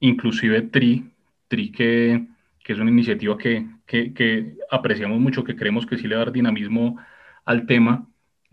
[0.00, 1.10] inclusive TRI,
[1.48, 2.26] TRI que,
[2.62, 6.22] que es una iniciativa que, que, que apreciamos mucho, que creemos que sí le va
[6.22, 6.96] a dar dinamismo
[7.44, 8.06] al tema,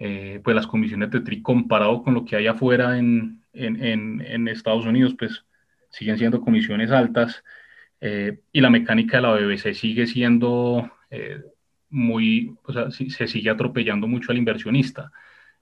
[0.06, 4.48] eh, pues las comisiones de TRI comparado con lo que hay afuera en, en, en,
[4.50, 5.46] Estados Unidos, pues
[5.92, 7.42] siguen siendo comisiones altas
[8.02, 11.42] eh, y la mecánica de la BBC sigue siendo eh,
[11.90, 15.10] muy, o sea, se sigue atropellando mucho al inversionista.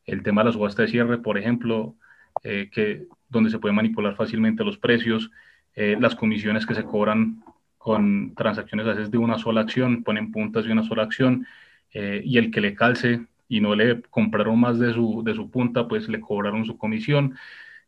[0.05, 1.95] El tema de las subastas de cierre, por ejemplo,
[2.41, 5.29] que, donde se puede manipular fácilmente los precios,
[5.75, 7.43] las comisiones que se cobran
[7.77, 11.45] con transacciones a veces de una sola acción, ponen puntas de una sola acción,
[11.93, 15.87] y el que le calce y no le compraron más de su, de su punta,
[15.87, 17.35] pues le cobraron su comisión.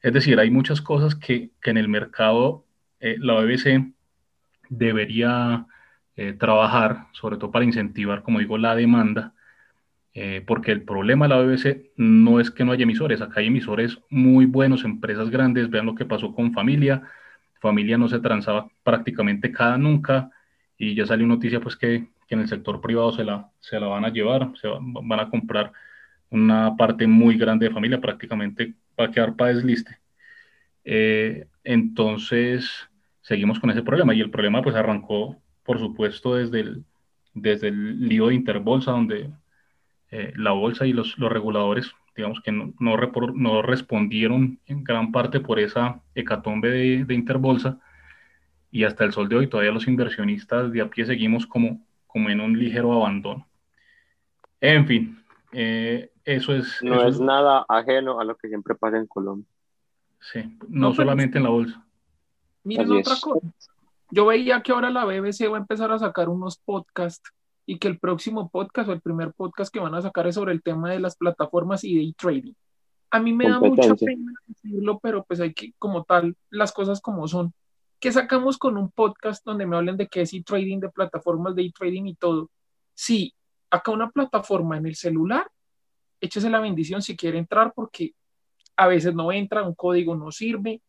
[0.01, 2.65] Es decir, hay muchas cosas que, que en el mercado
[2.99, 3.93] eh, la BBC
[4.69, 5.67] debería
[6.15, 9.33] eh, trabajar, sobre todo para incentivar, como digo, la demanda.
[10.13, 13.47] eh, porque el problema de la BBC no es que no haya emisores, acá hay
[13.47, 17.03] emisores muy buenos, empresas grandes, vean lo que pasó con Familia,
[17.61, 20.29] Familia no se transaba prácticamente cada nunca,
[20.77, 23.85] y ya salió noticia pues que, que en el sector privado se la, se la
[23.85, 25.71] van a llevar, se van a comprar
[26.31, 29.99] una parte muy grande de Familia, prácticamente va a quedar para desliste.
[30.83, 32.89] Eh, entonces,
[33.21, 36.85] seguimos con ese problema, y el problema pues arrancó, por supuesto, desde el,
[37.35, 39.29] desde el lío de Interbolsa, donde
[40.09, 42.97] eh, la bolsa y los, los, reguladores, digamos que no, no,
[43.35, 47.79] no, respondieron en gran parte por esa hecatombe de, de, Interbolsa
[48.71, 51.79] y hasta el sol de hoy todavía los inversionistas de a pie seguimos como,
[52.13, 53.47] como en un ligero abandono.
[54.61, 55.21] En fin,
[55.51, 56.77] eh, eso es...
[56.81, 59.49] No eso es nada ajeno a lo que siempre pasa en Colombia.
[60.21, 61.85] Sí, no, no solamente en la bolsa.
[62.63, 63.21] Miren Así otra es.
[63.21, 63.47] cosa.
[64.11, 67.31] Yo veía que ahora la BBC va a empezar a sacar unos podcasts
[67.65, 70.53] y que el próximo podcast o el primer podcast que van a sacar es sobre
[70.53, 72.53] el tema de las plataformas y day trading.
[73.09, 77.01] A mí me da mucha pena decirlo, pero pues hay que, como tal, las cosas
[77.01, 77.53] como son.
[78.03, 81.61] ¿Qué sacamos con un podcast donde me hablen de qué es e-trading, de plataformas de
[81.61, 82.51] e-trading y todo?
[82.93, 83.33] Sí,
[83.69, 85.49] acá una plataforma en el celular,
[86.19, 88.13] échese la bendición si quiere entrar porque
[88.75, 90.81] a veces no entra, un código no sirve,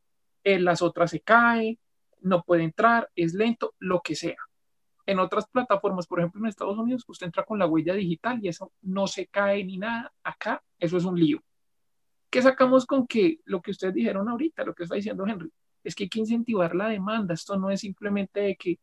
[0.42, 1.79] en las otras se cae,
[2.20, 4.35] no puede entrar, es lento, lo que sea
[5.07, 8.48] en otras plataformas, por ejemplo en Estados Unidos, usted entra con la huella digital y
[8.48, 10.12] eso no se cae ni nada.
[10.24, 11.40] Acá eso es un lío.
[12.29, 15.53] ¿Qué sacamos con que lo que ustedes dijeron ahorita, lo que está diciendo Henry,
[15.84, 17.34] es que hay que incentivar la demanda?
[17.34, 18.78] Esto no es simplemente de que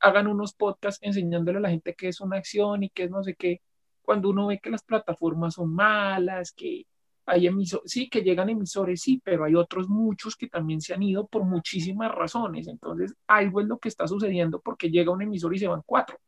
[0.00, 3.22] hagan unos podcasts enseñándole a la gente qué es una acción y qué es no
[3.22, 3.60] sé qué,
[4.02, 6.86] cuando uno ve que las plataformas son malas, que
[7.26, 11.02] hay emisores, sí, que llegan emisores, sí, pero hay otros muchos que también se han
[11.02, 12.68] ido por muchísimas razones.
[12.68, 16.18] Entonces, algo es lo que está sucediendo porque llega un emisor y se van cuatro.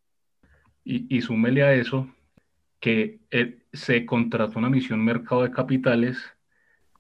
[0.85, 2.09] Y, y súmele a eso
[2.81, 6.19] que eh, se contrató una misión mercado de capitales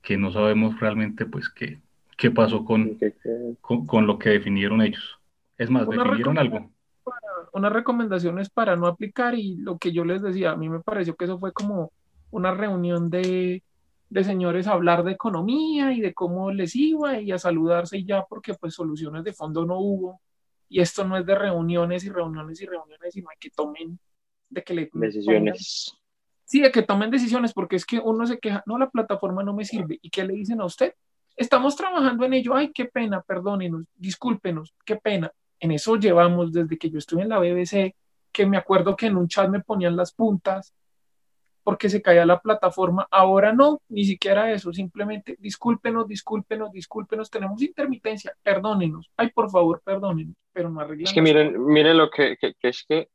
[0.02, 1.80] que no sabemos realmente pues qué,
[2.18, 2.98] qué pasó con,
[3.62, 5.18] con, con, lo que definieron ellos.
[5.56, 6.70] Es más, una definieron algo.
[7.02, 7.18] Para,
[7.54, 11.16] unas recomendaciones para no aplicar y lo que yo les decía, a mí me pareció
[11.16, 11.92] que eso fue como
[12.30, 13.62] una reunión de
[14.10, 18.04] de señores a hablar de economía y de cómo les iba y a saludarse y
[18.04, 20.20] ya, porque pues soluciones de fondo no hubo.
[20.68, 23.98] Y esto no es de reuniones y reuniones y reuniones, sino que tomen,
[24.48, 24.90] de que le...
[24.92, 25.94] Decisiones.
[26.44, 29.54] sí, de que tomen decisiones, porque es que uno se queja, no, la plataforma no
[29.54, 29.98] me sirve.
[30.02, 30.94] ¿Y qué le dicen a usted?
[31.38, 35.30] Estamos trabajando en ello, ay, qué pena, perdónenos, discúlpenos, qué pena.
[35.60, 37.94] En eso llevamos desde que yo estuve en la BBC,
[38.32, 40.74] que me acuerdo que en un chat me ponían las puntas,
[41.62, 43.06] porque se caía la plataforma.
[43.08, 49.08] Ahora no, ni siquiera eso, simplemente discúlpenos, discúlpenos, discúlpenos, tenemos intermitencia, perdónenos.
[49.16, 51.10] Ay, por favor, perdónenos, pero no arreglamos.
[51.10, 53.08] Es que miren, miren lo que, que, que, es que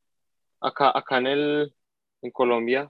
[0.62, 1.76] acá, acá en, el,
[2.22, 2.90] en Colombia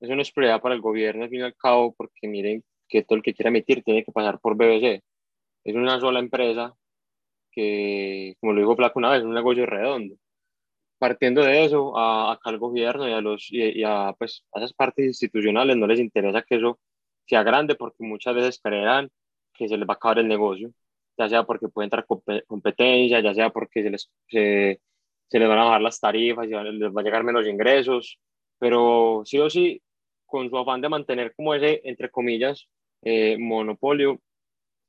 [0.00, 3.16] es una prioridad para el gobierno al fin y al cabo, porque miren que todo
[3.16, 5.02] el que quiera emitir tiene que pasar por BBC.
[5.64, 6.74] Es una sola empresa
[7.52, 10.16] que, como lo dijo Flaco una vez, es un negocio redondo
[11.04, 14.72] partiendo de eso, a, acá al gobierno y a, los, y, a, pues, a esas
[14.72, 16.78] partes institucionales no les interesa que eso
[17.26, 19.10] sea grande porque muchas veces creerán
[19.52, 20.72] que se les va a acabar el negocio,
[21.18, 22.06] ya sea porque puede entrar
[22.46, 24.80] competencia, ya sea porque se les, se,
[25.28, 28.18] se les van a bajar las tarifas y les va a llegar menos ingresos,
[28.58, 29.82] pero sí o sí,
[30.34, 32.68] con su afán de mantener como ese, entre comillas,
[33.02, 34.20] eh, monopolio,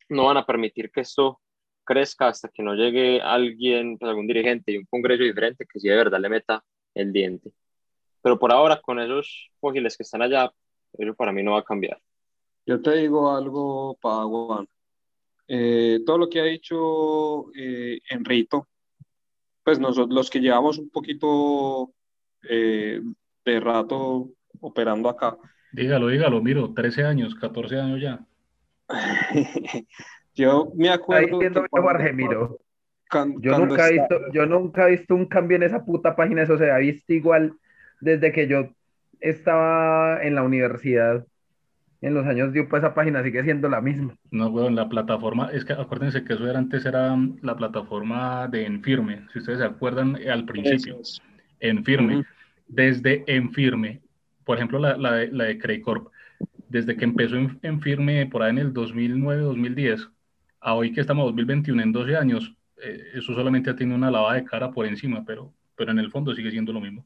[0.10, 1.40] no van a permitir que esto
[1.84, 5.88] crezca hasta que no llegue alguien, pues algún dirigente y un congreso diferente que sí
[5.88, 6.64] de verdad le meta
[6.96, 7.52] el diente.
[8.24, 10.52] Pero por ahora, con esos fósiles que están allá,
[10.94, 12.02] eso para mí no va a cambiar.
[12.66, 14.68] Yo te digo algo, Padawan.
[15.48, 18.68] Eh, todo lo que ha dicho eh, Enrito,
[19.64, 21.94] pues nosotros los que llevamos un poquito
[22.50, 23.00] eh,
[23.46, 24.32] de rato
[24.62, 25.38] operando acá.
[25.72, 28.20] Dígalo, dígalo, miro, 13 años, 14 años ya.
[30.36, 31.40] Yo me acuerdo.
[31.40, 32.60] Que cuando,
[33.10, 36.44] cuando, yo, nunca he visto, yo nunca he visto un cambio en esa puta página,
[36.44, 37.54] eso se ha visto igual
[38.02, 38.70] desde que yo
[39.22, 41.26] estaba en la universidad.
[42.02, 44.16] En los años de pues esa página sigue siendo la misma.
[44.30, 48.66] No, bueno, la plataforma, es que acuérdense que eso era antes era la plataforma de
[48.66, 51.00] Enfirme, si ustedes se acuerdan eh, al principio.
[51.60, 52.24] Enfirme.
[52.68, 54.02] Desde Enfirme,
[54.46, 55.60] por ejemplo, la, la, de, la de
[56.70, 60.10] desde que empezó en, Enfirme por ahí en el 2009-2010,
[60.62, 64.36] a hoy que estamos 2021, en 12 años, eh, eso solamente ha tenido una lavada
[64.36, 67.06] de cara por encima, pero, pero en el fondo sigue siendo lo mismo.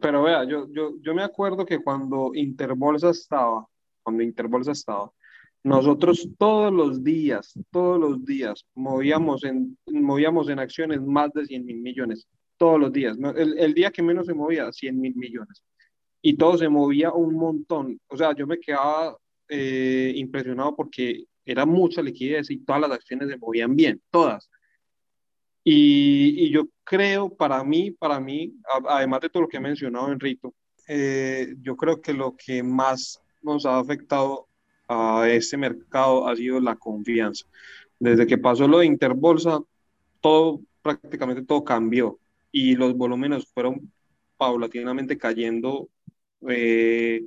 [0.00, 3.66] Pero vea, yo, yo, yo me acuerdo que cuando Interbolsa estaba,
[4.02, 5.10] cuando Interbolsa estaba,
[5.64, 11.66] nosotros todos los días, todos los días, movíamos en, movíamos en acciones más de 100
[11.66, 13.18] mil millones, todos los días.
[13.34, 15.64] El, el, día que menos se movía, 100 mil millones.
[16.22, 18.00] Y todo se movía un montón.
[18.08, 19.16] O sea, yo me quedaba
[19.48, 24.50] eh, impresionado porque era mucha liquidez y todas las acciones se movían bien, todas.
[25.62, 28.54] Y, y yo creo, para mí, para mí,
[28.88, 30.54] además de todo lo que he mencionado, Enrito,
[30.88, 34.46] eh, yo creo que lo que más nos ha afectado
[34.88, 37.46] a este mercado ha sido la confianza.
[37.98, 39.60] Desde que pasó lo de Interbolsa,
[40.20, 42.18] todo, prácticamente todo cambió
[42.52, 43.92] y los volúmenes fueron
[44.36, 45.88] paulatinamente cayendo.
[46.48, 47.26] Eh,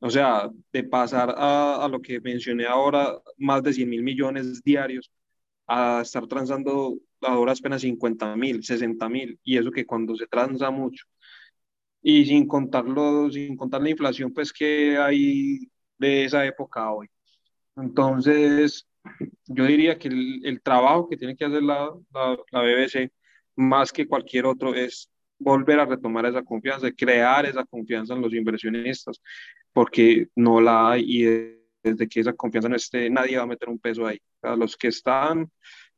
[0.00, 4.62] o sea, de pasar a, a, lo que mencioné ahora, más de 100 mil millones
[4.62, 5.10] diarios,
[5.66, 10.70] a estar transando ahora apenas 50 mil, 60 mil, y eso que cuando se transa
[10.70, 11.06] mucho,
[12.02, 17.08] y sin contarlo, sin contar la inflación, pues que hay de esa época hoy.
[17.76, 18.86] Entonces,
[19.46, 23.10] yo diría que el, el trabajo que tiene que hacer la, la, la, BBC,
[23.56, 25.10] más que cualquier otro, es
[25.44, 29.20] volver a retomar esa confianza, crear esa confianza en los inversionistas,
[29.72, 31.24] porque no la hay y
[31.82, 34.18] desde que esa confianza no esté, nadie va a meter un peso ahí.
[34.42, 35.50] A los que están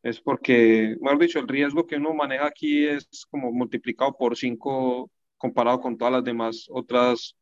[0.02, 5.10] es porque, mejor dicho, el riesgo que uno maneja aquí es como multiplicado por cinco
[5.38, 7.36] comparado con todas las demás otras,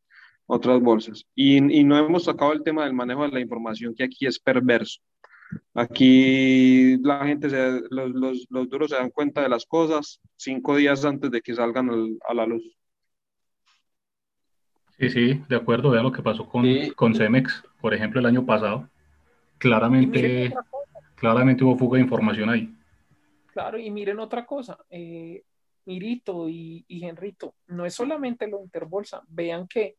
[0.45, 1.25] otras bolsas.
[1.33, 4.39] Y, y no hemos sacado el tema del manejo de la información, que aquí es
[4.39, 4.99] perverso.
[5.73, 10.75] Aquí la gente, se, los, los, los, duros se dan cuenta de las cosas cinco
[10.75, 12.63] días antes de que salgan al, a la luz.
[14.97, 15.91] Sí, sí, de acuerdo.
[15.91, 16.91] Vean lo que pasó con, sí.
[16.91, 18.89] con Cemex, por ejemplo, el año pasado.
[19.57, 20.53] Claramente,
[21.15, 22.73] claramente hubo fuga de información ahí.
[23.47, 24.77] Claro, y miren otra cosa.
[24.89, 25.43] Eh,
[25.85, 29.21] Mirito y, y Henrito, no es solamente lo de Interbolsa.
[29.27, 29.97] Vean que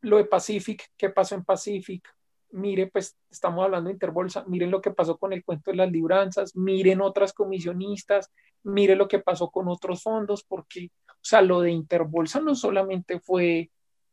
[0.00, 2.08] lo de Pacific, ¿qué pasó en Pacific?
[2.56, 5.90] Mire, pues estamos hablando de Interbolsa, miren lo que pasó con el cuento de las
[5.90, 8.32] libranzas, miren otras comisionistas,
[8.62, 13.20] miren lo que pasó con otros fondos, porque, o sea, lo de Interbolsa no solamente
[13.20, 13.70] fue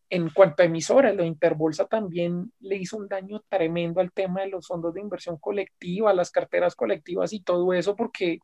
[0.10, 4.42] en cuanto a emisoras, lo de Interbolsa también le hizo un daño tremendo al tema
[4.42, 8.40] de los fondos de inversión colectiva, las carteras colectivas y todo eso, porque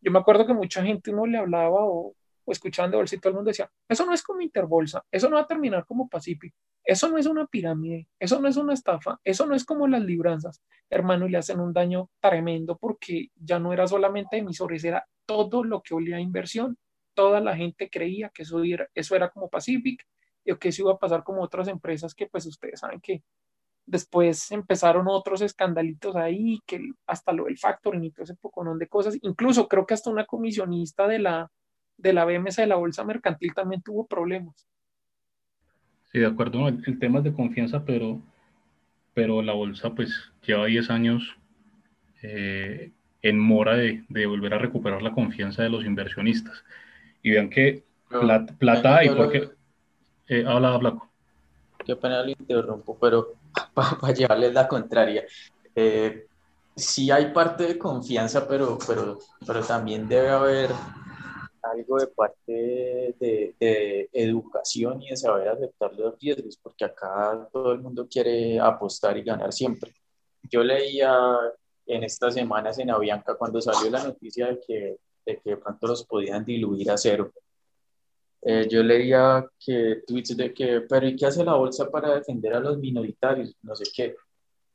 [0.00, 2.14] yo me acuerdo que mucha gente uno le hablaba o,
[2.48, 5.28] o escuchaban de bolsa y todo el mundo decía, eso no es como Interbolsa, eso
[5.28, 8.72] no va a terminar como Pacific, eso no es una pirámide, eso no es una
[8.72, 13.28] estafa, eso no es como las libranzas, hermano, y le hacen un daño tremendo porque
[13.36, 16.78] ya no era solamente emisores, era todo lo que olía a inversión.
[17.12, 20.06] Toda la gente creía que eso era, eso era como Pacific
[20.42, 23.22] y que eso iba a pasar como otras empresas que pues ustedes saben que
[23.84, 28.88] después empezaron otros escandalitos ahí, que hasta lo del factoring y todo ese poconón de
[28.88, 29.18] cosas.
[29.20, 31.50] Incluso creo que hasta una comisionista de la,
[31.98, 34.66] de la BMS de la Bolsa Mercantil también tuvo problemas.
[36.10, 38.22] Sí, de acuerdo, el, el, tema es de confianza, pero,
[39.12, 41.36] pero la bolsa pues lleva 10 años
[42.22, 46.64] eh, en mora de, de, volver a recuperar la confianza de los inversionistas.
[47.22, 49.50] Y vean que no, plata, plata hay, porque...
[50.28, 51.08] Eh, habla, Blanco.
[51.84, 53.34] Qué pena lo interrumpo, pero
[53.74, 55.24] para pa llevarles la contraria.
[55.74, 56.26] Eh,
[56.76, 60.70] sí hay parte de confianza, pero, pero, pero también debe haber
[61.70, 62.52] algo de parte
[63.18, 68.58] de, de, educación y de saber aceptar los riesgos, porque acá todo el mundo quiere
[68.58, 69.92] apostar y ganar siempre.
[70.42, 71.36] Yo leía
[71.86, 74.98] en estas semanas en Avianca cuando salió la noticia de que
[75.28, 77.32] de, que de pronto los podían diluir a cero.
[78.42, 82.54] Eh, yo leía que tweets de que, pero ¿y qué hace la bolsa para defender
[82.54, 83.56] a los minoritarios?
[83.62, 84.16] No sé qué.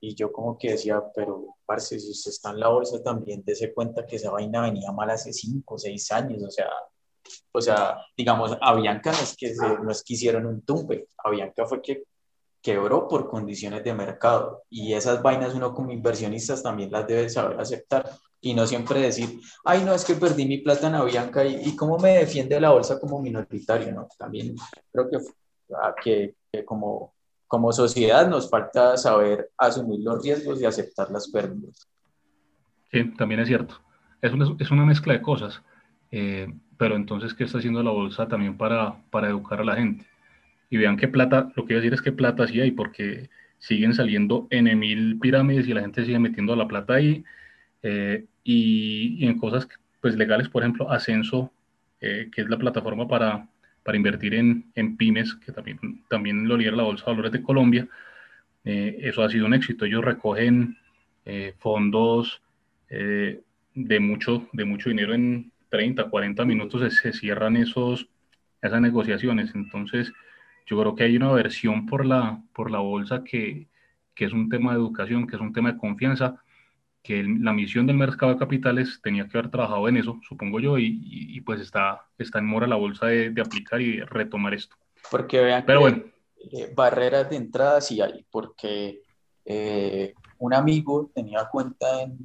[0.06, 3.74] Y yo como que decía, pero, parce, si usted está en la bolsa también, dése
[3.74, 6.68] cuenta que esa vaina venía mal hace cinco o seis años, o sea,
[7.54, 11.66] o sea, digamos, Avianca no es que, se, no es que hicieron un tumbe, Avianca
[11.66, 12.04] fue que
[12.62, 14.64] quebró por condiciones de mercado.
[14.70, 18.10] Y esas vainas uno como inversionistas también las debe saber aceptar.
[18.42, 21.78] Y no siempre decir, ay, no, es que perdí mi plata en Avianca y, y
[21.78, 24.10] cómo me defiende la bolsa como minoritario, ¿no?
[24.18, 24.54] También
[24.92, 25.18] creo que,
[26.04, 27.14] que, que como
[27.48, 31.88] como sociedad nos falta saber asumir los riesgos y aceptar las pérdidas.
[32.92, 33.80] Sí, también es cierto.
[34.22, 35.62] Es una, es una mezcla de cosas.
[36.12, 40.06] Eh, pero entonces, ¿qué está haciendo la bolsa también para, para educar a la gente?
[40.70, 43.30] Y vean qué plata, lo que voy a decir es qué plata sí hay, porque
[43.58, 47.24] siguen saliendo en mil pirámides y la gente sigue metiendo la plata ahí.
[47.82, 49.68] Eh, y, y, en cosas
[50.02, 51.52] pues, legales, por ejemplo, Ascenso,
[52.02, 53.48] eh, que es la plataforma para,
[53.84, 57.44] para invertir en, en, pymes, que también, también lo lidera la Bolsa de Valores de
[57.44, 57.88] Colombia.
[58.64, 59.86] Eh, eso ha sido un éxito.
[59.86, 60.78] Ellos recogen
[61.26, 62.42] eh, fondos
[62.90, 63.42] eh,
[63.74, 68.08] de, mucho, de mucho dinero en 30, 40 minutos, se, se, cierran esos,
[68.62, 69.54] esas negociaciones.
[69.56, 70.14] Entonces,
[70.66, 73.68] yo creo que hay una versión por la, por la bolsa que,
[74.16, 76.43] que es un tema de educación, que es un tema de confianza,
[77.04, 80.78] que la misión del mercado de capitales tenía que haber trabajado en eso, supongo yo,
[80.78, 84.06] y, y, y pues está, está en mora la bolsa de, de, aplicar y de
[84.06, 84.78] retomar esto.
[85.12, 86.04] Porque vean Pero que bueno.
[86.54, 89.02] eh, barreras de entrada sí hay, porque
[89.44, 92.18] eh, un amigo tenía cuenta en,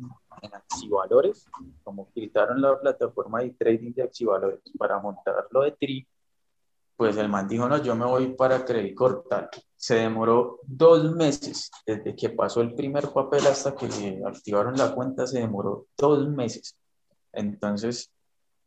[0.43, 1.47] en Accivalores,
[1.83, 6.07] como quitaron la plataforma de trading de Accivalores para montarlo de TRI,
[6.99, 9.49] pues el man dijo, no, yo me voy para Credit Corp, tal.
[9.77, 14.93] Se demoró dos meses, desde que pasó el primer papel hasta que le activaron la
[14.93, 16.77] cuenta, se demoró dos meses.
[17.33, 18.11] Entonces,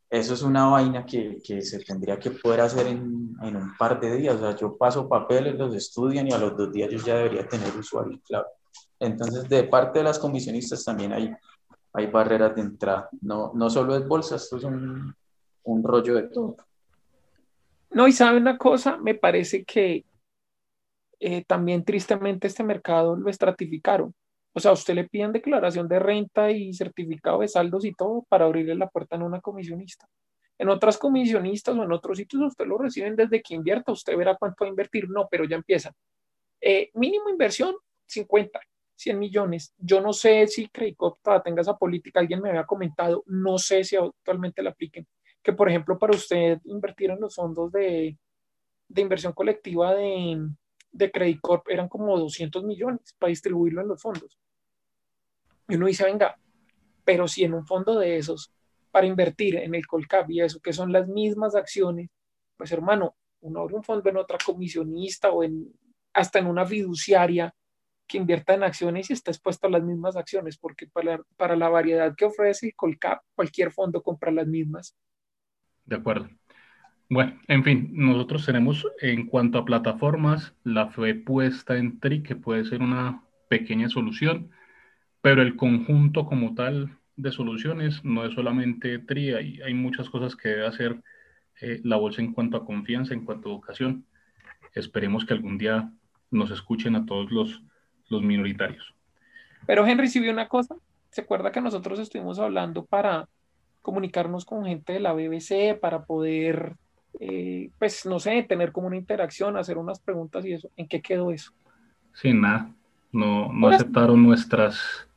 [0.08, 4.00] eso es una vaina que, que se tendría que poder hacer en, en, un par
[4.00, 4.36] de días.
[4.36, 7.46] O sea, yo paso papeles, los estudian y a los dos días yo ya debería
[7.46, 8.46] tener usuario clave.
[8.98, 11.30] Entonces, de parte de las comisionistas también hay,
[11.92, 13.10] hay barreras de entrada.
[13.20, 15.14] No, no solo es bolsa, esto es un,
[15.64, 16.56] un rollo de todo.
[17.94, 20.04] No, y sabe una cosa, me parece que
[21.20, 24.14] eh, también tristemente este mercado lo estratificaron.
[24.54, 28.24] O sea, a usted le piden declaración de renta y certificado de saldos y todo
[28.28, 30.06] para abrirle la puerta en una comisionista.
[30.58, 34.36] En otras comisionistas o en otros sitios usted lo reciben desde que invierta, usted verá
[34.36, 35.08] cuánto va a invertir.
[35.08, 35.92] No, pero ya empieza.
[36.60, 37.74] Eh, mínimo inversión,
[38.06, 38.60] 50,
[38.96, 39.74] 100 millones.
[39.78, 43.96] Yo no sé si Credicopta tenga esa política, alguien me había comentado, no sé si
[43.96, 45.06] actualmente la apliquen.
[45.42, 48.16] Que, por ejemplo, para usted invertir en los fondos de,
[48.88, 50.48] de inversión colectiva de,
[50.92, 54.38] de Credit Corp eran como 200 millones para distribuirlo en los fondos.
[55.68, 56.38] Y uno dice, venga,
[57.04, 58.52] pero si en un fondo de esos,
[58.90, 62.10] para invertir en el Colcap y eso, que son las mismas acciones,
[62.56, 65.72] pues hermano, uno abre un fondo en otra comisionista o en,
[66.12, 67.54] hasta en una fiduciaria
[68.06, 71.70] que invierta en acciones y está expuesto a las mismas acciones, porque para, para la
[71.70, 74.94] variedad que ofrece el Colcap, cualquier fondo compra las mismas.
[75.84, 76.28] De acuerdo.
[77.08, 82.36] Bueno, en fin, nosotros tenemos en cuanto a plataformas la fe puesta en TRI, que
[82.36, 84.50] puede ser una pequeña solución,
[85.20, 90.36] pero el conjunto como tal de soluciones no es solamente TRI, hay, hay muchas cosas
[90.36, 91.02] que debe hacer
[91.60, 94.06] eh, la bolsa en cuanto a confianza, en cuanto a educación.
[94.74, 95.92] Esperemos que algún día
[96.30, 97.62] nos escuchen a todos los,
[98.08, 98.94] los minoritarios.
[99.66, 100.76] Pero Henry, si vio una cosa,
[101.10, 103.28] ¿se acuerda que nosotros estuvimos hablando para
[103.82, 106.76] comunicarnos con gente de la BBC, para poder
[107.20, 110.70] eh, pues no sé, tener como una interacción, hacer unas preguntas y eso.
[110.76, 111.52] ¿En qué quedó eso?
[112.14, 112.70] Sí, nada,
[113.10, 115.08] no, no aceptaron nuestras,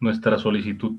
[0.00, 0.92] nuestra solicitud.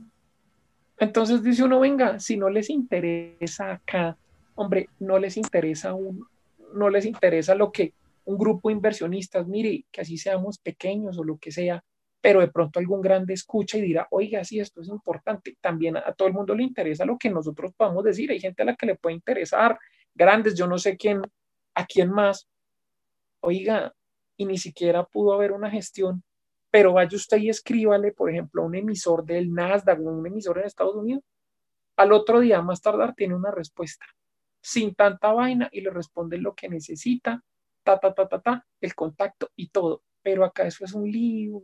[0.99, 4.17] Entonces dice uno, venga, si no les interesa acá,
[4.55, 6.25] hombre, no les interesa un,
[6.73, 7.93] no les interesa lo que
[8.25, 11.83] un grupo de inversionistas, mire, que así seamos pequeños o lo que sea,
[12.21, 15.57] pero de pronto algún grande escucha y dirá, oiga, sí, esto es importante.
[15.61, 18.31] También a, todo el mundo le interesa lo que nosotros podamos decir.
[18.31, 19.77] Hay gente a la que le puede interesar,
[20.13, 21.21] grandes, yo no sé quién,
[21.75, 22.47] a quién más.
[23.41, 23.93] Oiga,
[24.35, 26.23] y ni siquiera pudo haber una gestión,
[26.71, 30.65] pero vaya usted y escríbale, por ejemplo, a un emisor del Nasdaq, un emisor en
[30.65, 31.23] Estados Unidos.
[31.95, 34.05] Al otro día, más tardar, tiene una respuesta,
[34.61, 37.43] sin tanta vaina, y le responde lo que necesita,
[37.83, 40.03] ta, ta, ta, ta, ta, el contacto y todo.
[40.21, 41.63] Pero acá eso es un lío.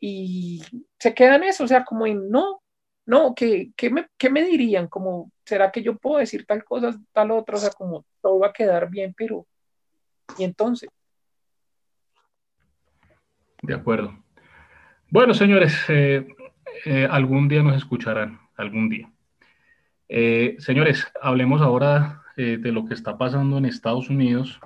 [0.00, 0.62] Y
[0.98, 2.60] se queda en eso, o sea, como en no,
[3.06, 4.88] no, ¿qué, me, ¿qué me dirían?
[4.88, 7.56] Como, ¿será que yo puedo decir tal cosa, tal otra?
[7.56, 9.46] O sea, como todo va a quedar bien, pero
[10.36, 10.90] ¿y entonces?
[13.62, 14.12] De acuerdo.
[15.08, 16.26] Bueno, señores, eh,
[16.84, 19.10] eh, algún día nos escucharán, algún día.
[20.08, 24.60] Eh, señores, hablemos ahora de lo que está pasando en Estados Unidos.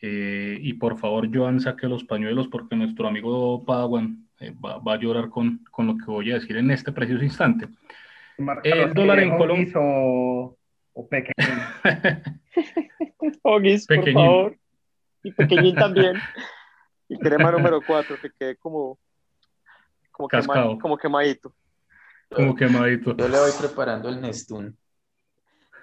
[0.00, 4.25] y por favor, Joan, saque los pañuelos porque nuestro amigo Padawan
[4.64, 7.68] va, va, a llorar con, con, lo que voy a decir en este preciso instante.
[8.64, 9.72] El dólar en Colombia.
[9.76, 10.56] O,
[10.92, 11.58] o pequeñín.
[13.18, 14.56] Por favor.
[15.22, 16.16] Y pequeñín también.
[17.08, 18.98] Y crema número 4, que quede como,
[20.10, 21.54] como, quema, como quemadito.
[22.28, 23.16] Como quemadito.
[23.16, 24.76] Yo le voy preparando el Nestún.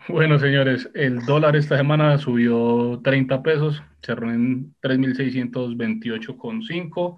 [0.08, 7.18] bueno, señores, el dólar esta semana subió 30 pesos, cerró en 3.628,5,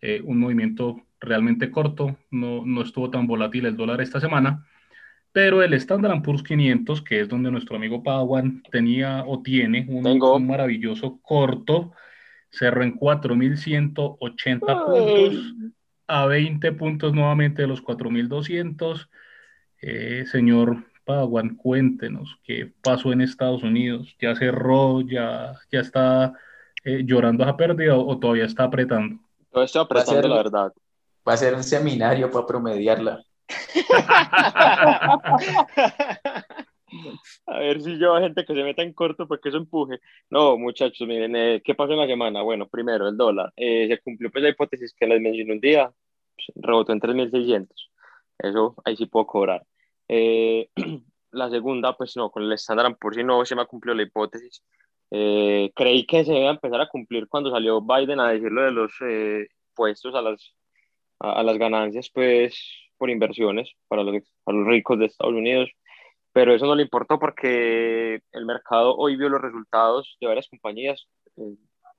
[0.00, 4.66] eh, un movimiento realmente corto, no, no estuvo tan volátil el dólar esta semana,
[5.32, 10.06] pero el Standard Poor's 500, que es donde nuestro amigo Padawan tenía o tiene un,
[10.06, 11.92] un maravilloso corto,
[12.50, 15.54] cerró en 4.180 puntos,
[16.06, 19.08] a 20 puntos nuevamente de los 4.200.
[19.82, 24.16] Eh, señor Padawan, cuéntenos qué pasó en Estados Unidos.
[24.20, 25.00] ¿Ya cerró?
[25.02, 26.32] ¿Ya, ya está
[26.84, 29.20] eh, llorando esa pérdida o, o, todavía está apretando?
[29.50, 30.72] Todavía está apretando, ser, la verdad.
[31.26, 33.22] Va a ser un seminario para promediarla.
[37.46, 40.00] a ver si yo, gente que se meta en corto porque eso empuje.
[40.30, 42.42] No, muchachos, miren, eh, ¿qué pasó en la semana?
[42.42, 43.52] Bueno, primero, el dólar.
[43.56, 45.92] Eh, se cumplió pues la hipótesis que les mencioné un día,
[46.34, 47.68] pues, rebotó en 3.600.
[48.38, 49.64] Eso ahí sí puedo cobrar.
[50.08, 50.68] Eh,
[51.32, 54.02] la segunda, pues no, con el Standard por si no se me ha cumplido la
[54.02, 54.62] hipótesis.
[55.10, 58.72] Eh, creí que se iba a empezar a cumplir cuando salió Biden a decirlo de
[58.72, 60.54] los eh, puestos a las,
[61.20, 62.58] a, las ganancias, pues
[62.98, 65.70] por inversiones para los, para los ricos de Estados Unidos,
[66.32, 71.06] pero eso no le importó porque el mercado hoy vio los resultados de varias compañías,
[71.36, 71.54] eh,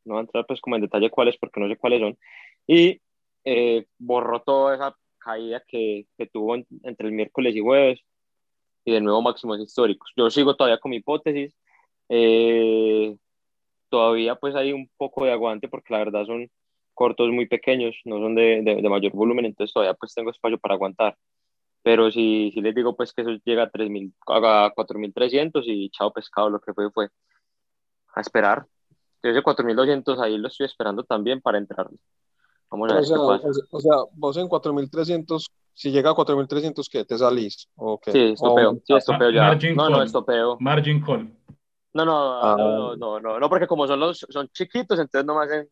[0.06, 2.18] no voy a entrar pues como en detalle cuáles porque no sé cuáles son,
[2.68, 3.02] y
[4.00, 4.96] borró toda esa
[5.26, 8.00] caída que, que tuvo entre el miércoles y jueves
[8.86, 10.12] y de nuevo máximos históricos.
[10.16, 11.56] Yo sigo todavía con mi hipótesis.
[12.10, 13.18] Eh,
[13.90, 16.50] todavía pues hay un poco de aguante porque la verdad son
[16.94, 20.76] cortos muy pequeños, no son de, de, mayor volumen, entonces todavía pues tengo espacio para
[20.76, 21.18] aguantar.
[21.84, 23.90] Pero si, si les digo pues que eso llega a, 3,
[24.28, 27.10] a 4.300 y chao pescado, lo que fue fue
[28.16, 28.66] a esperar.
[29.22, 31.90] Ese 4.200 ahí lo estoy esperando también para entrar.
[32.84, 33.20] Ver o, sea,
[33.72, 37.04] o sea, vos en 4.300 si llega a 4.300, ¿qué?
[37.04, 37.68] ¿Te salís?
[37.76, 38.12] ¿O qué?
[38.14, 39.42] Sí, estopeo, sí, estopeo ya.
[39.44, 39.92] Margin no, call.
[39.92, 40.58] no, estopeo.
[40.62, 41.30] Margin call.
[41.94, 42.56] No, no, Ah.
[42.58, 45.68] no, no, no, no, porque como son los, son chiquitos, entonces no me hacen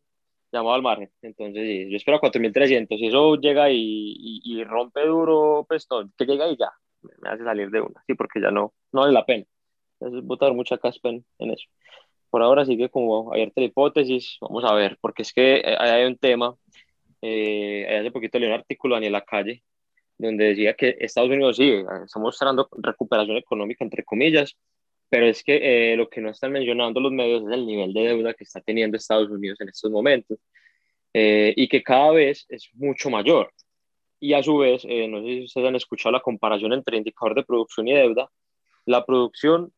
[0.52, 1.10] llamado al margen.
[1.22, 2.98] Entonces, sí, yo espero a 4.300.
[2.98, 6.72] Si eso llega y, y, y rompe duro, pues no, que llega y ya,
[7.22, 9.46] me hace salir de una, sí, porque ya no, no vale la pena.
[10.02, 11.66] Entonces, botar mucha caspa en, en eso.
[12.30, 16.06] Por ahora sigue como abierta la hipótesis, vamos a ver, porque es que eh, hay
[16.06, 16.56] un tema,
[17.24, 19.64] eh, hace poquito leí un artículo Daniel Calle
[20.18, 24.56] donde decía que Estados Unidos sí, está mostrando recuperación económica, entre comillas,
[25.10, 28.02] pero es que eh, lo que no están mencionando los medios es el nivel de
[28.02, 30.40] deuda que está teniendo Estados Unidos en estos momentos
[31.14, 33.52] eh, y que cada vez es mucho mayor.
[34.20, 37.36] Y a su vez, eh, no sé si ustedes han escuchado la comparación entre indicador
[37.36, 38.30] de producción y deuda,
[38.86, 39.74] la producción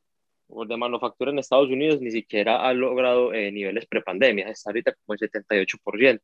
[0.47, 5.19] de manufactura en Estados Unidos ni siquiera ha logrado niveles prepandemia, está ahorita como el
[5.19, 6.21] 78%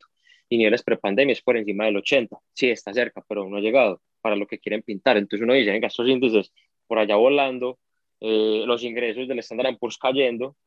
[0.52, 2.38] y niveles prepandemia es por encima del 80.
[2.52, 5.16] Sí, está cerca, pero no ha llegado para lo que quieren pintar.
[5.16, 6.52] Entonces uno dice, venga, estos índices
[6.88, 7.80] por allá volando,
[8.20, 10.58] eh, los ingresos del Standard Poor's cayendo,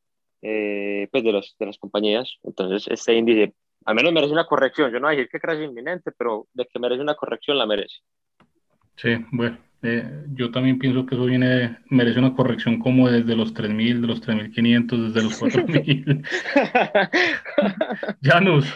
[0.41, 2.39] eh, pues de, los, de las compañías.
[2.45, 3.53] Entonces este índice
[3.85, 4.91] al menos merece una corrección.
[4.91, 7.67] Yo no voy a decir que crece inminente, pero de que merece una corrección la
[7.67, 7.97] merece.
[8.97, 13.53] Sí, bueno, eh, yo también pienso que eso viene, merece una corrección como desde los
[13.53, 16.27] 3.000, de los 3.500, desde los 4.000.
[18.23, 18.73] Janus,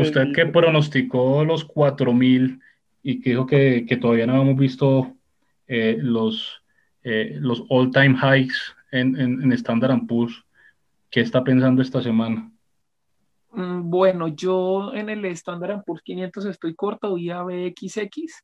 [0.00, 2.60] usted que pronosticó los 4.000
[3.02, 5.14] y que dijo que, que, todavía no hemos visto
[5.66, 6.62] eh, los,
[7.02, 10.44] eh, los all-time highs en, en, en Standard Poor's,
[11.10, 12.50] ¿qué está pensando esta semana?
[13.52, 18.42] Mm, Bueno, yo en el Standard Poor's 500 estoy corto vía BXX.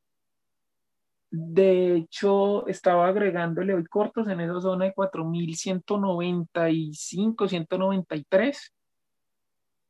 [1.30, 8.73] De hecho, estaba agregándole hoy cortos en esa zona de 4.195, 193.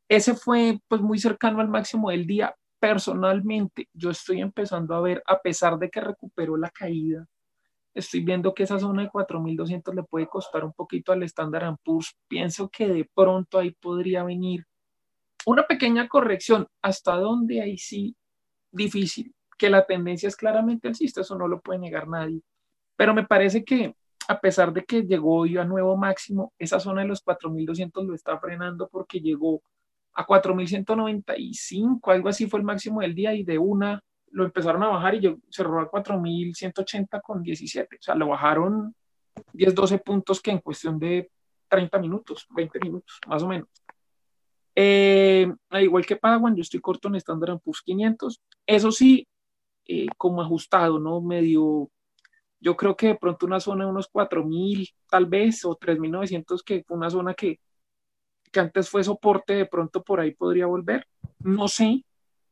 [0.08, 2.54] Ese fue pues muy cercano al máximo del día.
[2.78, 7.26] Personalmente, yo estoy empezando a ver, a pesar de que recuperó la caída,
[7.94, 12.14] estoy viendo que esa zona de 4.200 le puede costar un poquito al Standard Poor's.
[12.28, 14.66] Pienso que de pronto ahí podría venir
[15.46, 16.66] una pequeña corrección.
[16.82, 18.16] ¿Hasta dónde ahí sí?
[18.70, 19.34] Difícil.
[19.56, 22.42] Que la tendencia es claramente alcista, eso no lo puede negar nadie.
[22.96, 23.94] Pero me parece que
[24.28, 28.14] a pesar de que llegó hoy a nuevo máximo, esa zona de los 4.200 lo
[28.14, 29.62] está frenando porque llegó
[30.14, 34.02] a 4.195, algo así fue el máximo del día y de una
[34.34, 37.96] lo empezaron a bajar y yo cerró a 4.180 con 17.
[37.96, 38.94] O sea, lo bajaron
[39.52, 41.30] 10, 12 puntos que en cuestión de
[41.68, 43.68] 30 minutos, 20 minutos, más o menos.
[44.74, 48.40] Eh, al igual que Padawan, yo estoy corto en Standard Poor's 500.
[48.66, 49.26] Eso sí,
[49.86, 51.20] eh, como ajustado, ¿no?
[51.20, 51.88] Medio,
[52.58, 56.82] yo creo que de pronto una zona de unos 4.000 tal vez o 3.900 que
[56.84, 57.60] fue una zona que,
[58.54, 61.08] que antes fue soporte, de pronto por ahí podría volver.
[61.40, 62.04] No sé,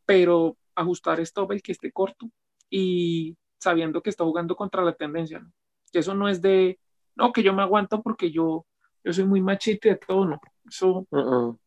[0.05, 2.29] pero ajustar stop el que esté corto
[2.69, 5.53] y sabiendo que está jugando contra la tendencia, ¿no?
[5.93, 6.81] Que eso no es de,
[7.15, 8.67] no, que yo me aguanto porque yo,
[9.05, 10.41] yo soy muy machete de todo, ¿no?
[10.69, 11.59] Eso, Uh -uh.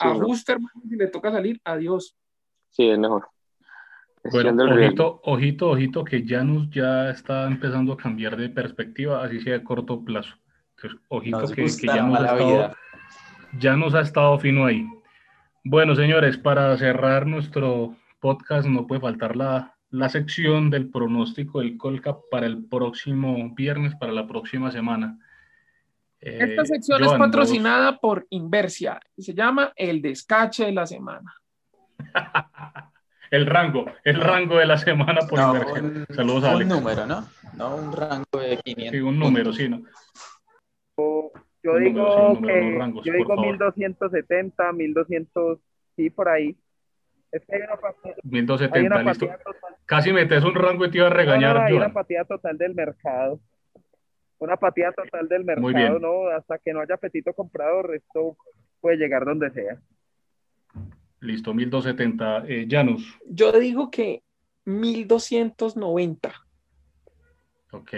[0.00, 2.16] Sí, ajuste, hermano, si le toca salir, adiós.
[2.70, 3.28] Sí, es mejor.
[4.32, 4.84] Bueno, riesgo.
[4.84, 9.62] ojito, ojito, ojito, que Janus ya está empezando a cambiar de perspectiva, así sea de
[9.62, 10.34] corto plazo.
[10.76, 12.76] Entonces, ojito Nos que, que Janus, ha estado,
[13.52, 13.60] vida.
[13.60, 14.86] Janus ha estado fino ahí.
[15.64, 21.76] Bueno, señores, para cerrar nuestro podcast no puede faltar la, la sección del pronóstico del
[21.76, 25.18] Colcap para el próximo viernes, para la próxima semana.
[26.22, 30.72] Eh, Esta sección Joan, es vos- patrocinada por Inversia y se llama El Descache de
[30.72, 31.34] la Semana.
[33.30, 36.06] el rango, el rango de la semana por No, inversión.
[36.08, 36.68] un, Saludos a un Alex.
[36.70, 37.28] número, ¿no?
[37.56, 38.90] No un rango de 500.
[38.92, 39.82] Sí, un número, sí, ¿no?
[41.62, 43.46] Yo Un digo número, sí, que rangos, yo digo favor.
[43.46, 45.58] 1270, 1200,
[45.96, 46.56] sí, por ahí.
[47.32, 49.26] Es que hay una partida, hay 1270, una listo.
[49.26, 51.84] total, Casi metes un rango y te iba a no, no, regañar, hay Joan.
[51.84, 53.40] una partida total del mercado.
[54.38, 56.02] una apatía total del Muy mercado, bien.
[56.02, 56.28] ¿no?
[56.30, 58.36] Hasta que no haya apetito comprador, esto
[58.80, 59.78] puede llegar donde sea.
[61.20, 62.44] Listo, 1270.
[62.48, 64.22] Eh, Janus, Yo digo que
[64.64, 66.32] 1290.
[67.72, 67.92] ok.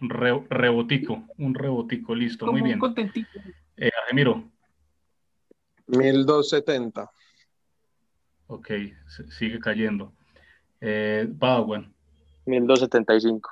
[0.00, 2.78] Un re- rebotico, un rebotico, listo, Como muy bien.
[2.78, 3.38] contentito.
[3.76, 4.44] Eh, Ajemiro,
[5.86, 7.10] 1270.
[8.48, 8.68] ok,
[9.38, 10.12] sigue cayendo.
[10.80, 11.92] Eh, Padawan,
[12.46, 13.50] 1275.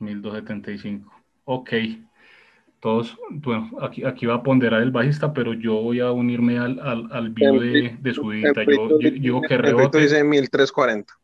[0.00, 1.12] 1275.
[1.44, 1.70] Ok.
[2.80, 6.80] Todos, bueno, aquí, aquí va a ponderar el bajista, pero yo voy a unirme al,
[6.80, 8.52] al, al view de, de su Yo,
[8.98, 9.98] yo, digo que rebote.
[10.00, 11.14] dice 1340.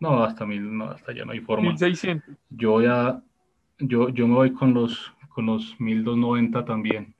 [0.00, 1.68] No, hasta mil, no, hasta ya no hay forma.
[1.68, 2.36] 1600.
[2.50, 3.22] Yo voy a,
[3.78, 7.14] yo, yo me voy con los, con los 1290 también.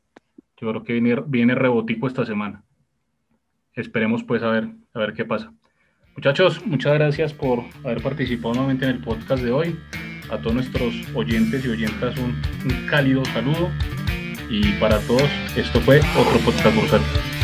[0.59, 2.62] Yo creo que viene, viene rebotico esta semana.
[3.74, 5.53] Esperemos pues a ver, a ver qué pasa.
[6.14, 9.79] Muchachos, muchas gracias por haber participado nuevamente en el podcast de hoy.
[10.31, 13.70] A todos nuestros oyentes y oyentas un, un cálido saludo.
[14.49, 17.36] Y para todos, esto fue otro podcast bursátil.